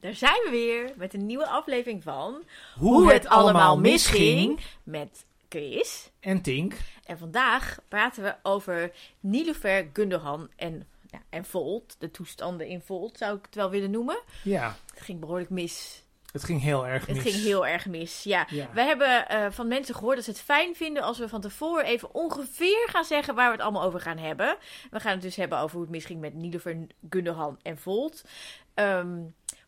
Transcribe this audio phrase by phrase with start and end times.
[0.00, 2.42] Daar zijn we weer met een nieuwe aflevering van
[2.78, 4.60] Hoe, het, allemaal misging.
[4.82, 6.10] met Chris.
[6.20, 6.74] En Tink.
[7.04, 11.96] En vandaag praten we over Nilofer, Gundogan en, ja, en Volt.
[11.98, 14.20] De toestanden in Volt zou ik het wel willen noemen.
[14.42, 16.04] Ja, Het ging behoorlijk mis.
[16.32, 17.16] het ging heel erg mis.
[17.16, 18.46] Het ging heel erg mis, ja.
[18.50, 18.68] Ja.
[18.74, 21.84] Wij hebben eh, van mensen gehoord dat ze het fijn vinden als we van tevoren
[21.84, 24.56] even ongeveer gaan zeggen waar we het allemaal over gaan hebben.
[24.90, 28.24] We gaan het dus hebben over hoe het misging met Nilofer, Gundogan en Volt.
[28.74, 29.18] Ehm,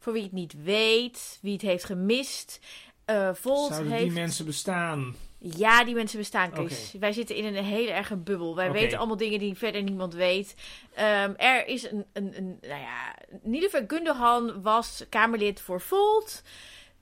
[0.03, 2.61] voor wie het niet weet, wie het heeft gemist.
[3.05, 4.03] eh Volt Zouden heeft...
[4.05, 5.15] die mensen bestaan?
[5.39, 6.95] Ja, die mensen bestaan, Chris.
[6.99, 8.57] Wij zitten in een hele erge bubbel.
[8.57, 10.55] Wij weten allemaal dingen die verder niemand weet.
[10.95, 16.43] Ehm, er is een, een, een, nou ja, Nilofer Gundogan was Kamerlid voor Volt.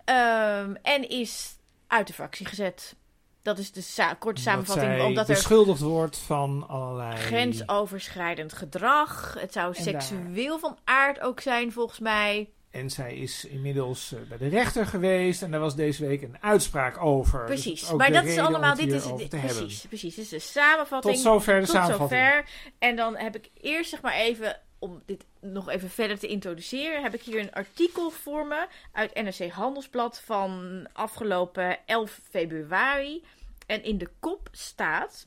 [0.05, 2.95] ehm, en is uit de fractie gezet.
[3.43, 4.93] Dat is de sa- korte samenvatting.
[4.93, 7.17] Zij omdat er beschuldigd wordt van allerlei...
[7.17, 9.35] grensoverschrijdend gedrag.
[9.39, 12.49] Het zou En seksueel van aard ook zijn, volgens mij.
[12.71, 15.43] En zij is inmiddels eh, bij de rechter geweest.
[15.43, 17.47] En daar was deze week een uitspraak over.
[17.47, 17.93] Dus Precies.
[17.93, 18.71] maar dat is allemaal.
[18.71, 19.57] het Dit is, dit- hebben.
[19.57, 20.15] precies, precies.
[20.15, 21.15] Dit is de samenvatting.
[21.15, 22.21] Tot zover de Tot samenvatting.
[22.21, 22.45] zover.
[22.79, 27.03] En dan heb ik eerst zeg maar even, om dit nog even verder te introduceren,
[27.03, 33.25] heb ik hier een artikel voor me uit NRC Handelsblad van afgelopen 11 februari.
[33.67, 35.27] En in de kop staat.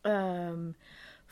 [0.00, 0.70] ehm,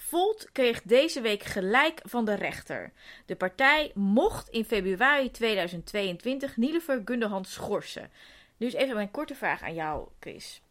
[0.09, 2.93] Volt kreeg deze week gelijk van de rechter.
[3.25, 8.11] De partij mocht in februari 2022 Nielever Gundogan schorsen.
[8.57, 10.63] Nu is even mijn korte vraag aan jou, Chris.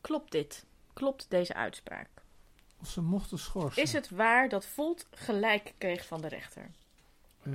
[0.00, 0.64] Klopt dit?
[0.92, 2.08] Klopt deze uitspraak?
[2.80, 3.82] Of ze mochten schorsen.
[3.82, 6.70] Is het waar dat Volt gelijk kreeg van de rechter?
[7.42, 7.52] Eh,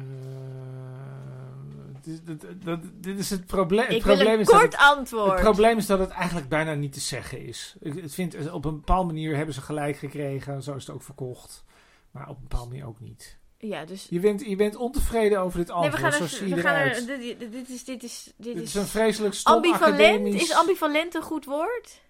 [2.26, 3.86] dit, dit- dit- is het probleem.
[3.86, 5.32] Het Ik wil probleem een is dat kort het- antwoord.
[5.32, 7.76] Het probleem is dat het eigenlijk bijna niet te zeggen is.
[7.80, 10.64] Ik ik vind, op een bepaalde manier hebben ze gelijk gekregen.
[10.64, 11.64] Zo is het ook verkocht.
[12.12, 13.38] Maar op een bepaalde manier ook niet.
[13.58, 14.08] Ja, dus...
[14.10, 16.02] Je bent, je bent ontevreden over dit Nee, antwoord.
[16.02, 16.50] we gaan Zo er...
[16.56, 17.84] We gaan er dit, dit- is...
[17.84, 19.84] Dit is, dit Dit is is een vreselijk stom ambivalent.
[20.00, 20.42] academisch...
[20.42, 22.02] Is ambivalent een goed woord?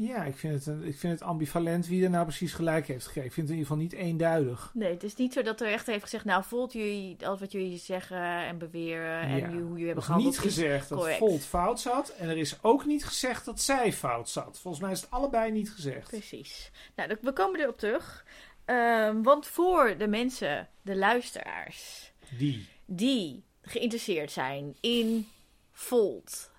[0.00, 3.24] Ja, ik vind, het ik vind het ambivalent wie er nou precies gelijk heeft gegeven.
[3.28, 4.70] Ik vind het in ieder geval niet eenduidig.
[4.74, 6.24] Nee, het is niet zo dat de rechter heeft gezegd...
[6.24, 7.26] Nou, Volt jullie...
[7.26, 9.20] Alles wat jullie zeggen en beweren...
[9.20, 9.48] En Ja.
[9.48, 10.34] hoe jullie Er hebben is gehandeld...
[10.34, 11.16] niet gezegd dat.
[11.16, 12.08] Volt fout zat.
[12.08, 14.58] En er is ook niet gezegd dat zij fout zat.
[14.58, 16.08] Volgens mij is het allebei niet gezegd.
[16.08, 16.70] Precies.
[16.96, 18.24] Nou, we komen erop terug.
[18.64, 22.12] Ehm, want voor de mensen, de luisteraars...
[22.38, 22.68] Die.
[22.86, 25.28] die geïnteresseerd zijn in
[25.72, 26.50] Volt.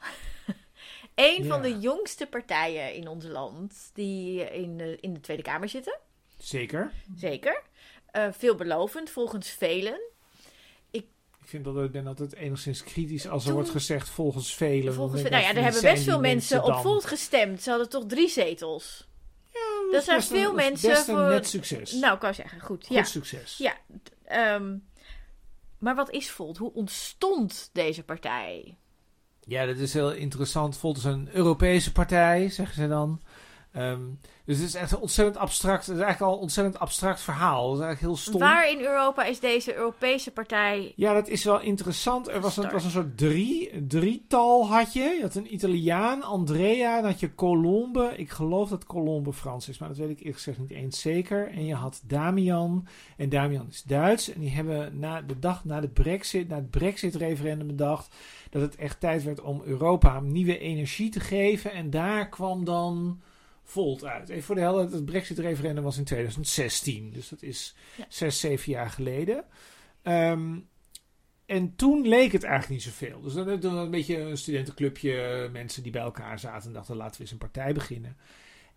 [1.20, 1.62] Een van Ja.
[1.70, 6.00] de jongste partijen in ons land die in de, in de Tweede Kamer zitten.
[6.38, 6.92] Zeker.
[7.16, 7.62] Zeker.
[8.12, 10.00] Eh, veelbelovend volgens velen.
[10.92, 11.06] Ik
[11.42, 14.94] vind dat ik ben altijd enigszins kritisch als er wordt gezegd volgens velen.
[14.94, 16.74] Volgens, nou ik, ja, er hebben best veel mensen op?
[16.76, 17.62] Volt gestemd.
[17.62, 19.08] Ze hadden toch drie zetels.
[19.92, 21.92] Dat er zijn veel een- dat mensen Best een voor- net succes.
[21.92, 22.86] Nou, ik kan zeggen, goed.
[22.88, 23.04] Goed ja.
[23.04, 23.58] succes.
[23.58, 23.78] ja
[24.26, 24.78] ehm,
[25.78, 26.58] maar wat is Volt?
[26.58, 28.78] Hoe ontstond deze partij?
[29.50, 30.78] Ja, dat is heel interessant.
[30.78, 33.22] Volt is een Europese partij, zeggen ze dan.
[33.72, 34.02] Ehm,
[34.46, 35.86] dus het is echt een ontzettend abstract.
[35.86, 37.72] Het is eigenlijk al een ontzettend abstract verhaal.
[37.72, 38.40] Het is eigenlijk heel stom.
[38.40, 42.28] Waar in Europa is deze Europese partij Ja, dat is wel interessant.
[42.28, 45.00] Er was een, het was een soort drie, drietal had je.
[45.00, 48.14] Je had een Italiaan, Andrea, dan had je Colombe.
[48.18, 51.52] Ik geloof dat Colombe Frans is, maar dat weet ik eerlijk gezegd niet eens zeker.
[51.52, 52.88] En je had Damian.
[53.18, 54.34] En Damian is Duits.
[54.34, 58.16] En die hebben na de dag na de Brexit, na het Brexit-referendum bedacht
[58.50, 61.72] dat het echt tijd werd om Europa nieuwe energie te geven.
[61.72, 63.22] En daar kwam dan
[63.70, 64.30] Volt uit.
[64.30, 67.12] Even voor de helft, het Brexit-referendum was in 2016.
[67.12, 68.06] Dus dat is Ja.
[68.10, 69.44] zes, zeven jaar geleden.
[70.02, 70.58] Ehm,
[71.46, 73.22] en toen leek het eigenlijk niet zoveel.
[73.22, 77.16] Dus dan we een beetje een studentenclubje, mensen die bij elkaar zaten en dachten laten
[77.16, 78.18] we eens een partij beginnen.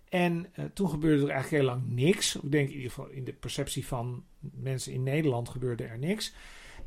[0.08, 2.36] En eh, toen gebeurde er eigenlijk heel lang niks.
[2.36, 6.34] Ik denk in ieder geval in de perceptie van mensen in Nederland gebeurde er niks.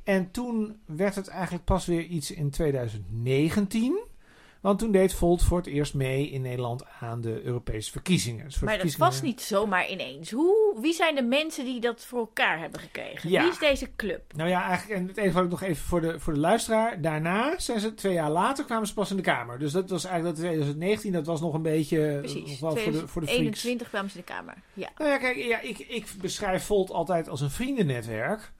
[0.04, 4.00] En toen werd het eigenlijk pas weer iets in 2019.
[4.66, 8.46] Want toen deed Volt voor het eerst mee in Nederland aan de Europese verkiezingen.
[8.46, 10.32] Dus Maar dat was niet zomaar ineens.
[10.32, 13.30] Hoe, wie zijn de mensen die dat voor elkaar hebben gekregen?
[13.30, 13.42] Ja.
[13.42, 14.22] Wie is deze club?
[14.36, 17.02] Nou ja, eigenlijk, en het enige wat ik nog even voor de, voor de luisteraar.
[17.02, 19.60] Daarna zijn ze twee jaar later kwamen ze pas in de Kamer.
[19.60, 22.08] Dus dat was eigenlijk dat 2019, dat was nog een beetje.
[22.12, 22.60] eh, Precies.
[22.60, 23.44] Wel voor de, voor de freaks.
[23.44, 24.56] 21 kwamen ze in de Kamer.
[24.74, 24.90] Ja.
[24.98, 28.52] Nou ja, kijk, ja, ik, ik beschrijf Volt altijd als een vriendennetwerk.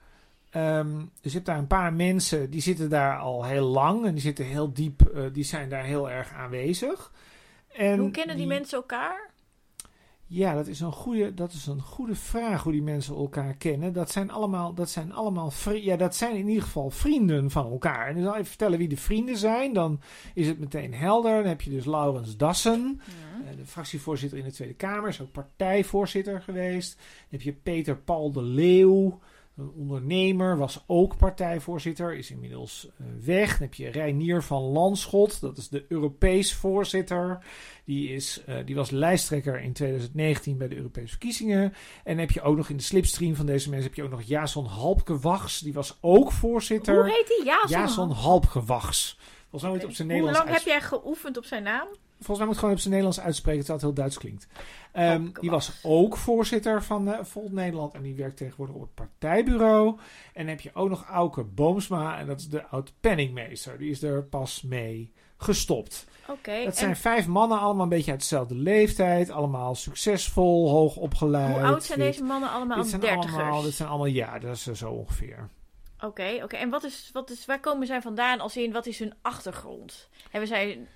[0.50, 4.22] Dus je hebt daar een paar mensen die zitten daar al heel lang en die
[4.22, 7.12] zitten heel diep, eh, die zijn daar heel erg aanwezig.
[7.72, 9.30] En Hoe kennen die, mensen elkaar?
[10.28, 13.92] Ja, dat is, een goede, dat is een goede vraag hoe die mensen elkaar kennen.
[13.92, 18.08] Dat zijn allemaal, dat zijn allemaal ja, dat zijn in ieder geval vrienden van elkaar.
[18.08, 19.72] En ik zal even vertellen wie de vrienden zijn.
[19.72, 20.00] Dan
[20.34, 21.36] is het meteen helder.
[21.36, 23.00] Dan heb je dus Laurens Dassen,
[23.44, 26.96] eh, de fractievoorzitter in de Tweede Kamer, is ook partijvoorzitter geweest.
[26.96, 29.20] Dan heb je Peter Paul de Leeuw.
[29.56, 33.50] Een ondernemer was ook partijvoorzitter, is inmiddels uh, weg.
[33.50, 37.44] Dan heb je Reinier van Landschot, dat is de Europees voorzitter.
[37.84, 41.62] Die, is, uh, die was lijsttrekker in 2019 bij de Europese verkiezingen.
[41.62, 41.72] En
[42.04, 44.22] dan heb je ook nog in de slipstream van deze mensen heb je ook nog
[44.22, 45.60] Jason Halpkewachs.
[45.60, 47.04] Die was ook voorzitter.
[47.04, 47.44] Hoe heet die?
[47.44, 49.18] Jason, Jason Halpkewachs.
[49.50, 51.88] Volgens mij moet op zijn Hoe Nederlands lang heb jij geoefend op zijn naam?
[52.16, 54.46] Volgens mij moet gewoon op zijn Nederlands uitspreken, terwijl het heel Duits klinkt.
[54.92, 58.94] Um, die was ook voorzitter van uh, Volt Nederland en die werkt tegenwoordig op het
[58.94, 59.88] partijbureau.
[60.32, 63.78] En dan heb je ook nog Auke Boomsma en dat is de oud-penningmeester.
[63.78, 66.06] Die is er pas mee gestopt.
[66.28, 66.64] Oké.
[66.64, 69.30] dat zijn vijf mannen, allemaal een beetje uit dezelfde leeftijd.
[69.30, 71.56] Allemaal succesvol, hoog opgeleid.
[71.56, 72.76] Hoe oud zijn deze mannen allemaal?
[72.76, 73.42] Dit zijn dertigers?
[73.42, 75.48] allemaal, dit zijn allemaal, ja, dat is zo ongeveer.
[76.00, 76.56] Oké, oké.
[76.56, 80.08] En wat is, wat is, waar komen zij vandaan als in, wat is hun achtergrond?
[80.30, 80.86] Hebben zij,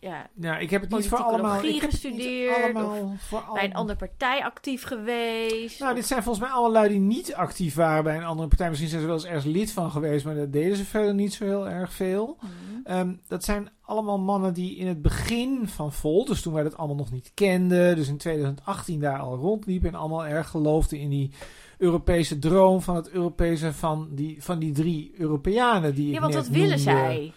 [0.00, 1.64] ja, Nou, ik heb het niet voor allemaal.
[1.64, 3.80] Ik heb gestudeerd, allemaal voor bij een allemaal.
[3.80, 5.78] andere partij actief geweest?
[5.80, 8.48] Nou, Of- dit zijn volgens mij allemaal lui die niet actief waren bij een andere
[8.48, 8.68] partij.
[8.68, 11.34] Misschien zijn ze wel eens ergens lid van geweest, maar dat deden ze verder niet
[11.34, 12.36] zo heel erg veel.
[12.40, 12.52] Mhm.
[12.84, 16.76] Ehm, dat zijn allemaal mannen die in het begin van Volt, dus toen wij dat
[16.76, 21.08] allemaal nog niet kenden, dus in 2018 daar al rondliepen en allemaal erg geloofden in
[21.08, 21.30] die
[21.78, 26.34] Europese droom van het Europese van die, van die drie Europeanen die ik Ja, want
[26.34, 26.82] net wat willen noemde.
[26.82, 27.32] zij?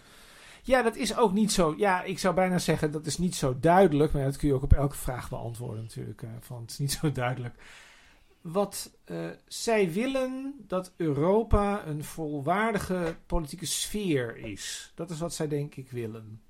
[0.62, 1.74] Ja, dat is ook niet zo.
[1.76, 4.12] Ja, ik zou bijna zeggen dat is niet zo duidelijk.
[4.12, 6.22] Maar dat kun je ook op elke vraag beantwoorden natuurlijk.
[6.22, 7.54] eh, van het is niet zo duidelijk.
[8.40, 9.16] Wat eh,
[9.46, 14.92] zij willen dat Europa een volwaardige politieke sfeer is.
[14.94, 16.40] Dat is wat zij denk ik willen.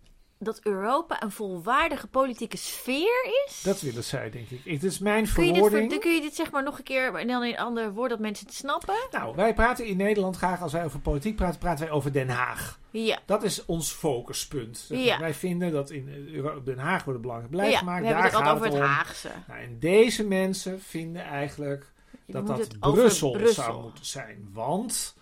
[0.44, 3.62] Dat Europa een volwaardige politieke sfeer is?
[3.62, 4.60] Dat willen zij denk ik.
[4.64, 6.00] Het is mijn verwoording.
[6.00, 8.18] kun je dit zeg maar nog een keer en dan in een ander woord dat
[8.18, 8.94] mensen het snappen?
[9.10, 12.28] Nou, wij praten in Nederland graag als wij over politiek praten, praten wij over Den
[12.28, 12.78] Haag.
[12.90, 13.18] Ja.
[13.26, 14.86] Dat is ons focuspunt.
[14.88, 15.18] Ja.
[15.18, 18.00] Wij vinden dat in eh, Den Haag wordt belangrijk beleid ja, gemaakt.
[18.00, 18.96] we hebben Daar het gaat altijd over het.
[18.96, 19.30] Haagse.
[19.46, 21.92] Nou, en deze mensen vinden eigenlijk
[22.26, 23.38] dat dat Brussel.
[23.46, 24.48] zou moeten zijn.
[24.52, 25.14] Want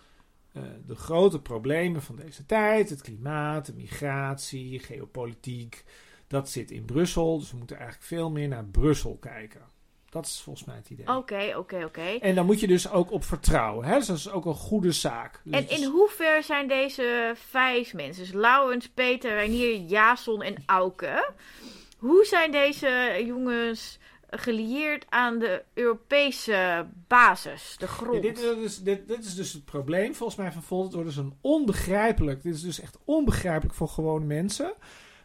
[0.53, 5.83] eh, de grote problemen van deze tijd, het klimaat, de migratie, geopolitiek,
[6.27, 7.39] dat zit in Brussel.
[7.39, 9.61] Dus we moeten eigenlijk veel meer naar Brussel kijken.
[10.09, 11.15] Dat is volgens mij het idee.
[11.15, 12.01] Oké, oké, oké.
[12.01, 13.85] En dan moet je dus ook op vertrouwen.
[13.85, 13.97] Hè?
[13.97, 15.41] Dus dat is ook een goede zaak.
[15.43, 21.31] Dus En in hoever zijn deze vijf mensen, dus Lauwens, Peter, Reinier, Jason en Auke,
[21.97, 23.99] hoe zijn deze jongens
[24.31, 28.21] gelieerd aan de Europese basis, de grond?
[28.21, 30.83] dit, dit is, dit, dit is dus het probleem volgens mij van Volt.
[30.83, 32.43] Het wordt dus een onbegrijpelijk.
[32.43, 34.73] Dit is dus echt onbegrijpelijk voor gewone mensen.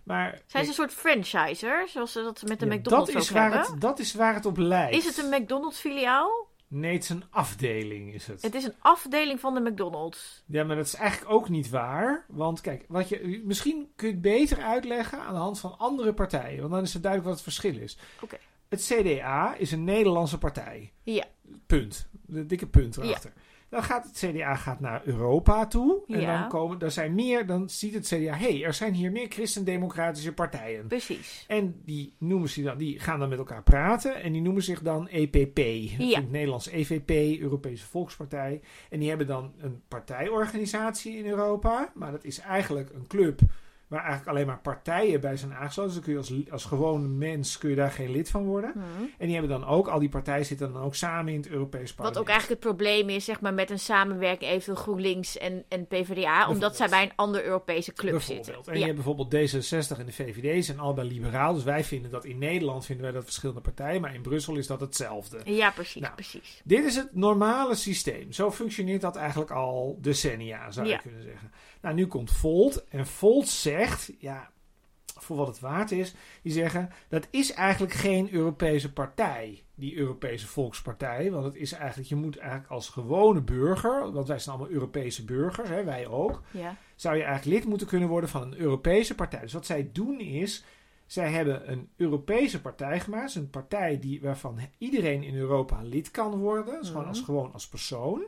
[0.03, 3.31] Maar Zijn ze een soort franchiser, zoals ze dat met de Ja, McDonald's dat is,
[3.31, 3.71] waar hebben?
[3.73, 4.97] het, dat is waar het op lijkt.
[4.97, 6.47] Is het een McDonald's filiaal?
[6.69, 8.43] Nee, het is een afdeling is het.
[8.43, 10.43] Het is een afdeling van de McDonald's.
[10.47, 12.25] Ja, maar dat is eigenlijk ook niet waar.
[12.29, 16.15] Want kijk, wat je, misschien kun je het beter uitleggen aan de hand van andere
[16.15, 16.61] partijen.
[16.61, 17.99] Want dan is het duidelijk wat het verschil is.
[18.21, 18.37] Oké.
[18.69, 20.93] Het CDA is een Nederlandse partij.
[21.03, 21.25] Ja.
[21.67, 22.09] Punt.
[22.27, 23.33] De dikke punt erachter.
[23.69, 26.03] Dan gaat het CDA gaat naar Europa toe.
[26.07, 26.41] En Ja.
[26.41, 28.17] dan, komen, er zijn meer, dan ziet het CDA...
[28.17, 30.87] hé, hey, er zijn hier meer christendemocratische partijen.
[30.87, 31.45] Precies.
[31.49, 34.23] En die, noemen ze dan, die gaan dan met elkaar praten.
[34.23, 35.59] En die noemen zich dan EPP.
[35.59, 35.99] Ja.
[35.99, 38.61] In het Nederlands EVP, Europese Volkspartij.
[38.91, 41.93] En die hebben dan een partijorganisatie in Europa.
[41.95, 43.41] Maar dat is eigenlijk een club
[43.89, 45.85] waar eigenlijk alleen maar partijen bij zijn aangesloten.
[45.85, 48.73] Dus dan kun je als, als gewone mens kun je daar geen lid van worden.
[48.73, 48.79] Hm.
[49.19, 51.87] En die hebben dan ook, al die partijen zitten dan ook samen in het Europees
[51.89, 52.19] Wat parlement.
[52.19, 56.49] ook eigenlijk het probleem is, zeg maar, met een samenwerking eventueel GroenLinks en, en PvdA,
[56.49, 58.55] omdat zij bij een andere Europese club zitten.
[58.65, 61.55] En je hebt bijvoorbeeld D66 en de VVD zijn allebei liberaal.
[61.55, 64.01] Dus wij vinden dat in Nederland vinden wij dat verschillende partijen.
[64.01, 65.41] Maar in Brussel is dat hetzelfde.
[65.45, 66.61] ja, precies, Nou, precies.
[66.65, 68.33] Dit is het normale systeem.
[68.33, 70.95] Zo functioneert dat eigenlijk al decennia, zou Ja.
[70.95, 71.53] je kunnen zeggen.
[71.81, 72.85] Nou, nu komt Volt.
[72.89, 74.51] En Volt zegt, ja,
[75.19, 80.47] voor wat het waard is, die zeggen dat is eigenlijk geen Europese partij, die Europese
[80.47, 81.31] Volkspartij.
[81.31, 85.25] Want het is eigenlijk, je moet eigenlijk als gewone burger, want wij zijn allemaal Europese
[85.25, 86.77] burgers, hè, wij ook, Ja.
[86.95, 89.41] zou je eigenlijk lid moeten kunnen worden van een Europese partij.
[89.41, 90.65] Dus wat zij doen is,
[91.07, 93.35] zij hebben een Europese partij gemaakt.
[93.35, 96.79] Een partij die, waarvan iedereen in Europa lid kan worden.
[96.81, 97.11] Dus gewoon, Mhm.
[97.11, 98.23] als, gewoon als persoon.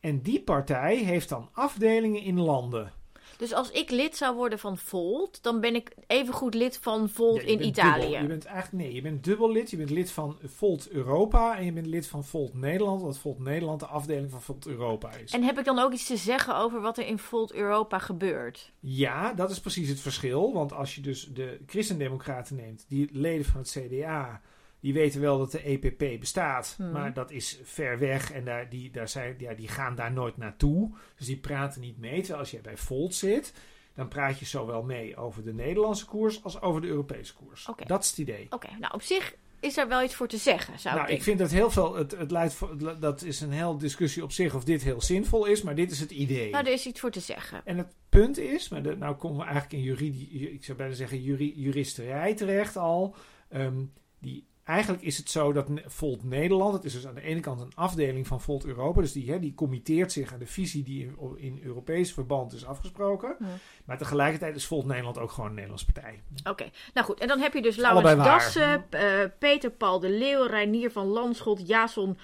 [0.00, 2.92] En die partij heeft dan afdelingen in landen.
[3.36, 7.40] Dus als ik lid zou worden van Volt, dan ben ik evengoed lid van Volt
[7.42, 8.00] Ja, in Italië.
[8.00, 8.20] dubbel.
[8.20, 9.70] Je bent eigenlijk, nee, je bent dubbel lid.
[9.70, 13.02] Je bent lid van Volt Europa en je bent lid van Volt Nederland.
[13.02, 15.32] Wat Volt Nederland de afdeling van Volt Europa is.
[15.32, 18.72] En heb ik dan ook iets te zeggen over wat er in Volt Europa gebeurt?
[18.80, 20.52] Ja, dat is precies het verschil.
[20.52, 24.40] Want als je dus de christendemocraten neemt, die leden van het CDA,
[24.80, 26.90] die weten wel dat de EPP bestaat, Hmm.
[26.90, 30.36] maar dat is ver weg en daar, die, daar zijn, ja, die gaan daar nooit
[30.36, 30.90] naartoe.
[31.16, 32.18] Dus die praten niet mee.
[32.18, 33.52] Terwijl als je bij Volt zit,
[33.94, 37.68] dan praat je zowel mee over de Nederlandse koers als over de Europese koers.
[37.86, 38.46] Dat is het idee.
[38.50, 41.38] Oké, nou op zich is daar wel iets voor te zeggen, zou nou, ik vind
[41.38, 41.94] dat heel veel.
[41.94, 42.58] Het, het leidt
[43.00, 46.00] dat is een hele discussie op zich of dit heel zinvol is, maar dit is
[46.00, 46.50] het idee.
[46.50, 47.60] Nou, er is iets voor te zeggen.
[47.64, 51.22] En het punt is, maar nou komen we eigenlijk in juridie, ik zou bijna zeggen
[51.22, 53.14] juri, juristerij terecht al.
[53.48, 53.84] Ehm,
[54.18, 57.60] die, eigenlijk is het zo dat Volt Nederland, het is dus aan de ene kant
[57.60, 61.04] een afdeling van Volt Europa, dus die, hè, die committeert zich aan de visie die
[61.04, 63.36] in, in Europees verband is afgesproken.
[63.84, 66.22] Maar tegelijkertijd is Volt Nederland ook gewoon een Nederlandse partij.
[66.44, 67.20] Oké, nou goed.
[67.20, 68.24] En dan heb je dus Laurens.
[68.24, 69.04] Dassen, eh,
[69.38, 72.18] Peter Paul de Leeuw, Reinier van Landschot, Jason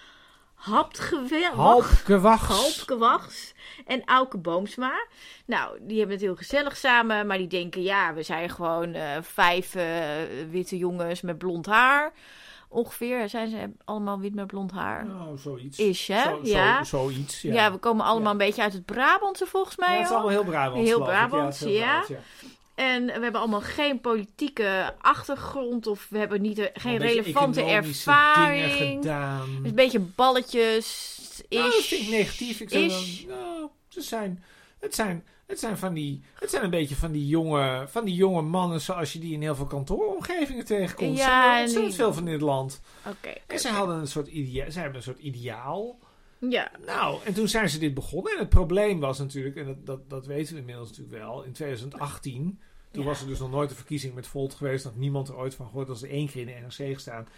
[0.56, 2.48] Halpgewachts.
[2.48, 3.54] Halpkewachts
[3.86, 5.06] en Auke Boomsma.
[5.46, 9.10] Nou, die hebben het heel gezellig samen, maar die denken, ja, we zijn gewoon eh,
[9.22, 9.84] vijf eh,
[10.50, 12.12] witte jongens met blond haar.
[12.68, 15.06] Ongeveer zijn ze allemaal wit met blond haar.
[15.06, 15.78] Nou, zoiets.
[15.78, 16.22] Is, hè?
[16.22, 16.84] Zo, ja.
[16.84, 17.52] Zo, zoiets, ja.
[17.54, 17.72] ja.
[17.72, 18.30] we komen allemaal Ja.
[18.30, 19.92] een beetje uit het Brabantse volgens mij.
[19.92, 20.88] Ja, het is allemaal heel Brabants.
[20.88, 21.02] Heel.
[21.02, 22.04] Brabants, ja.
[22.76, 27.62] En we hebben allemaal geen politieke achtergrond of we hebben niet, geen Een beetje relevante
[27.62, 28.72] ervaring.
[28.72, 29.48] dingen gedaan.
[29.62, 31.14] Is een beetje balletjes.
[31.48, 31.58] Is.
[31.58, 32.60] Nou, dat vind ik negatief.
[32.60, 33.24] Ik zou Is.
[33.28, 34.44] dan, nou, ze zijn,
[34.80, 38.14] het zijn, het zijn van die, het zijn een beetje van die jonge, van die
[38.14, 41.18] jonge mannen zoals je die in heel veel kantooromgevingen tegenkomt.
[41.18, 42.80] Ja, er zijn en ontzettend veel van het land.
[43.06, 43.32] Oké.
[43.46, 45.98] En ze hadden een soort idea, ze hebben een soort ideaal.
[46.38, 46.70] Ja.
[46.86, 48.32] Nou, en toen zijn ze dit begonnen.
[48.32, 51.52] En het probleem was natuurlijk, en dat, dat, dat weten we inmiddels natuurlijk wel, in
[51.52, 52.60] 2018.
[52.90, 53.08] Toen Ja.
[53.08, 54.84] was er dus nog nooit een verkiezing met Volt geweest.
[54.84, 55.86] Dat niemand er ooit van gehoord.
[55.86, 57.28] Dat ze één keer in de NRC gestaan.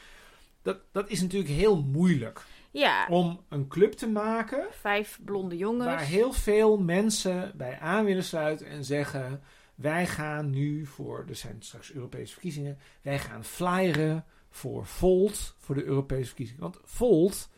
[0.63, 3.07] Dat, dat is natuurlijk heel moeilijk Ja.
[3.11, 5.85] om een club te maken Vijf blonde jongens.
[5.85, 9.43] waar heel veel mensen bij aan willen sluiten en zeggen:
[9.75, 15.75] Wij gaan nu voor, er zijn straks Europese verkiezingen, wij gaan flyeren voor Volt voor
[15.75, 16.63] de Europese verkiezingen.
[16.63, 17.49] Want Volt,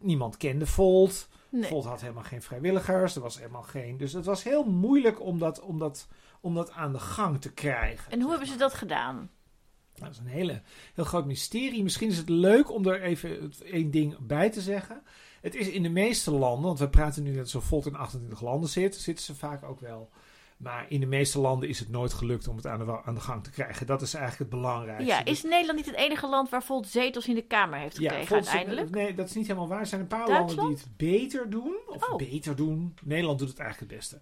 [0.00, 1.28] niemand kende Volt.
[1.48, 1.68] Nee.
[1.68, 3.96] Volt had helemaal geen vrijwilligers, er was helemaal geen.
[3.96, 6.08] Dus het was heel moeilijk om dat, om dat,
[6.40, 8.12] om dat aan de gang te krijgen.
[8.12, 9.16] En hoe hebben ze dat gedaan?
[9.94, 10.62] Nou, dat is een hele,
[10.94, 11.82] heel groot mysterie.
[11.82, 15.02] Misschien is het leuk om er even één ding bij te zeggen.
[15.40, 18.40] Het is in de meeste landen, want we praten nu dat zo Volt in 28
[18.40, 20.10] landen zit, zitten ze vaak ook wel.
[20.62, 23.20] Maar in de meeste landen is het nooit gelukt om het aan de, aan de
[23.20, 23.86] gang te krijgen.
[23.86, 25.06] Dat is eigenlijk het belangrijkste.
[25.06, 28.26] Ja, is Nederland niet het enige land waar Volt zetels in de Kamer heeft gekregen
[28.26, 28.90] zit- uiteindelijk?
[28.90, 29.80] Nee, dat is niet helemaal waar.
[29.80, 30.54] Er zijn een paar Duitsland?
[30.56, 31.76] landen die het beter doen.
[31.86, 32.16] Of Oh.
[32.16, 32.94] beter doen.
[33.02, 34.18] Nederland doet het eigenlijk het beste.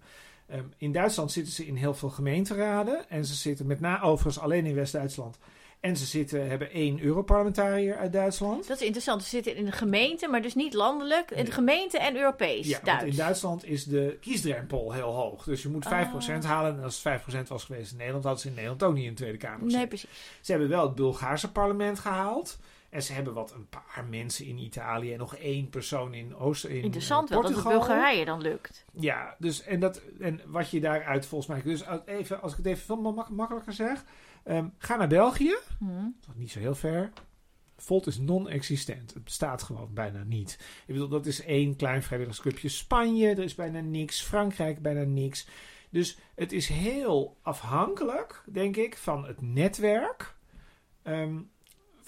[0.47, 3.09] Ehm, in Duitsland zitten ze in heel veel gemeenteraden.
[3.09, 5.37] En ze zitten met name overigens alleen in West-Duitsland.
[5.81, 8.67] En ze zitten, hebben één Europarlementariër uit Duitsland.
[8.67, 9.23] Dat is interessant.
[9.23, 11.31] Ze zitten in de gemeente, maar dus niet landelijk.
[11.31, 12.67] In de gemeente en Europees.
[12.67, 13.03] Ja, want Duits.
[13.03, 15.43] in Duitsland is de kiesdrempel heel hoog.
[15.43, 16.77] Dus je moet 5% halen.
[16.77, 19.09] En als het 5% was geweest in Nederland, hadden ze in Nederland ook niet in
[19.09, 19.77] de Tweede Kamer gezeten.
[19.77, 20.09] Nee, precies.
[20.41, 22.57] Ze hebben wel het Bulgaarse parlement gehaald.
[22.89, 26.65] En ze hebben wat een paar mensen in Italië en nog één persoon in Oost
[26.65, 27.63] in Interessant eh, wel dat het.
[27.63, 28.85] Bulgarije dan lukt.
[28.93, 31.61] Ja, dus en, dat, en wat je daaruit volgens mij.
[31.71, 34.03] Dus even, als ik het even veel mak- makkelijker zeg.
[34.43, 35.55] Ehm, ga naar België.
[35.79, 36.03] Hm.
[36.19, 37.11] Dat is niet zo heel ver.
[37.77, 39.13] Volt is non-existent.
[39.13, 40.57] Het bestaat gewoon bijna niet.
[40.85, 42.69] Ik bedoel, dat is één klein vrijwilligersclubje.
[42.69, 44.21] Spanje, er is bijna niks.
[44.21, 45.47] Frankrijk, bijna niks.
[45.89, 50.35] Dus het is heel afhankelijk, denk ik, van het netwerk.
[51.03, 51.39] Ehm,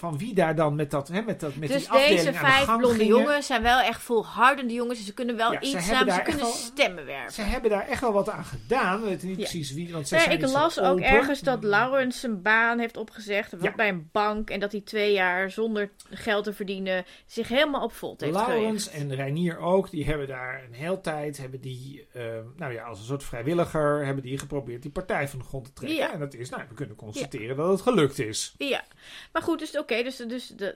[0.04, 2.34] van wie daar dan met, dat, hè, met, dat, met Dus die afdeling deze aan
[2.34, 3.06] de vijf blonde gingen.
[3.18, 4.98] jongens zijn wel echt volhardende jongens.
[4.98, 6.14] Dus ze kunnen wel Ja, iets samen.
[6.14, 7.34] Ze kunnen stemmen werven.
[7.34, 9.02] Ze hebben daar echt wel wat aan gedaan.
[9.02, 9.44] We weten niet Ja.
[9.44, 9.92] precies wie.
[9.94, 11.04] Want ze Ja, zijn ik zo las ook open.
[11.04, 13.74] ergens dat Laurens zijn baan heeft opgezegd wat Ja.
[13.76, 14.50] bij een bank.
[14.50, 18.90] En dat hij twee jaar zonder geld te verdienen zich helemaal op Volt heeft Laurens
[18.90, 22.24] en Reinier ook, die hebben daar een hele tijd, hebben die, eh,
[22.58, 25.74] nou ja, als een soort vrijwilliger, hebben die geprobeerd die partij van de grond te
[25.74, 25.98] trekken.
[26.00, 26.14] Ja.
[26.14, 28.54] En dat is, nou, we kunnen constateren dat het gelukt is.
[28.58, 28.84] Ja,
[29.32, 30.76] maar goed, dus oké, dus, dus de,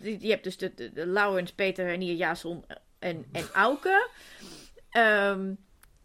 [0.00, 2.64] je hebt dus de, de, de Laurens, Peter, Renier, Jason
[2.98, 4.08] en, en Auke.
[4.90, 5.50] Ehm,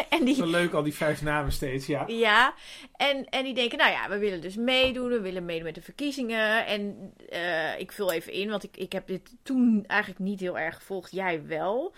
[0.09, 2.03] en die, Zo leuk al die vijf namen steeds, ja.
[2.07, 2.53] ja,
[2.95, 5.81] en, en die denken, nou ja, we willen dus meedoen, we willen meedoen met de
[5.81, 6.65] verkiezingen.
[6.65, 10.57] En eh, ik vul even in, want ik, ik heb dit toen eigenlijk niet heel
[10.59, 11.95] erg gevolgd, jij wel.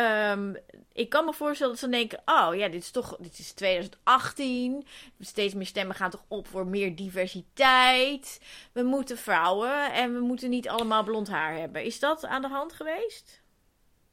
[0.00, 0.54] Ehm,
[0.92, 4.86] ik kan me voorstellen dat ze denken, oh ja, dit is toch, dit is 2018.
[5.20, 8.40] Steeds meer stemmen gaan toch op voor meer diversiteit.
[8.72, 11.84] We moeten vrouwen en we moeten niet allemaal blond haar hebben.
[11.84, 13.42] Is dat aan de hand geweest?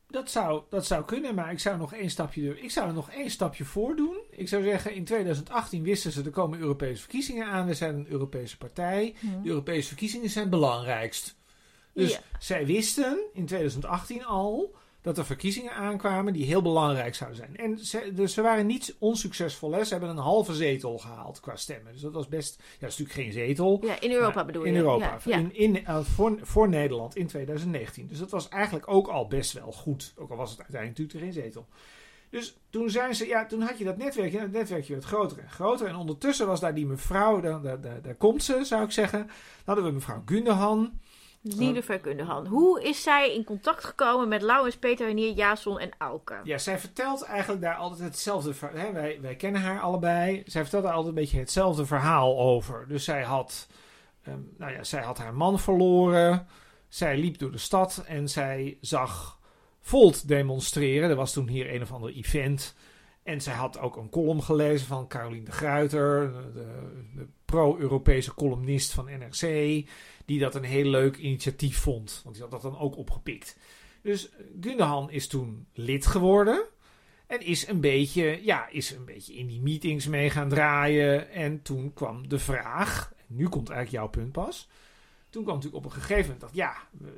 [0.08, 3.10] Dat zou, dat zou kunnen, maar ik zou nog één stapje, ik zou er nog
[3.12, 4.18] één stapje voor doen.
[4.30, 7.66] Ik zou zeggen, in 2018 wisten ze, er komen Europese verkiezingen aan.
[7.66, 9.16] We zijn een Europese partij.
[9.44, 11.36] De Europese verkiezingen zijn belangrijkst.
[11.94, 12.20] Dus Ja.
[12.40, 14.76] zij wisten in 2018 al
[15.08, 17.58] dat er verkiezingen aankwamen die heel belangrijk zouden zijn.
[17.58, 19.72] En ze, dus ze waren niet onsuccesvol.
[19.72, 19.84] Hè.
[19.84, 21.92] Ze hebben een halve zetel gehaald qua stemmen.
[21.92, 22.56] Dus dat was best...
[22.58, 23.80] Ja, dat is natuurlijk geen zetel.
[23.86, 24.80] Ja, in Europa bedoel in je?
[24.80, 25.06] Europa.
[25.06, 25.38] Ja, ja.
[25.38, 28.08] In, in, eh, voor, voor Nederland in 2019.
[28.08, 30.14] Dus dat was eigenlijk ook al best wel goed.
[30.18, 31.68] Ook al was het uiteindelijk natuurlijk geen zetel.
[32.30, 34.40] Dus toen zijn ze, ja, toen had je dat netwerkje.
[34.40, 35.88] Het netwerkje werd groter en groter.
[35.88, 39.20] En ondertussen was daar die mevrouw, daar, daar, daar, daar komt ze, zou ik zeggen.
[39.28, 39.32] Dan
[39.66, 41.00] hadden we mevrouw Gundehan.
[41.56, 42.48] Niederver Kundehan.
[42.48, 46.40] Hoe is zij in contact gekomen met Laurens, Peter, Renier, Jason en Auke?
[46.44, 48.94] Ja, zij vertelt eigenlijk daar altijd hetzelfde verhaal.
[48.94, 50.44] Wij, wij kennen haar allebei.
[50.46, 52.86] Zij vertelt daar altijd een beetje hetzelfde verhaal over.
[52.88, 53.68] Dus zij had,
[54.24, 56.48] ehm, nou ja, zij had haar man verloren.
[56.88, 59.40] Zij liep door de stad en zij zag
[59.88, 61.10] Volt demonstreren.
[61.10, 62.76] Er was toen hier een of ander event.
[63.24, 66.66] En zij had ook een column gelezen van Caroline de Gruiter, de,
[67.16, 69.42] de pro-Europese columnist van NRC,
[70.26, 72.22] die dat een heel leuk initiatief vond.
[72.24, 73.58] Want die had dat dan ook opgepikt.
[74.02, 74.30] Dus
[74.62, 76.66] Gundehan is toen lid geworden.
[77.28, 81.32] En is een beetje, ja, is een beetje in die meetings mee gaan draaien.
[81.32, 84.70] En toen kwam de vraag, nu komt eigenlijk jouw punt pas.
[85.30, 86.74] Toen kwam natuurlijk op een gegeven moment dat ja,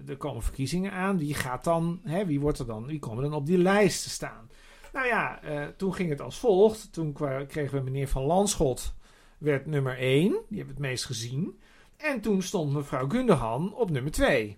[0.08, 1.18] er komen verkiezingen aan.
[1.18, 4.10] Wie gaat dan, hè, wie wordt er dan, wie komen dan op die lijst te
[4.10, 4.50] staan?
[4.94, 6.94] Nou ja, uh, toen ging het als volgt.
[6.94, 7.14] Toen
[7.48, 8.94] kregen we meneer Van Landschot,
[9.40, 10.30] werd nummer 1.
[10.30, 11.60] Die hebben we het meest gezien.
[11.98, 14.58] En toen stond mevrouw Gunderhan op nummer 2.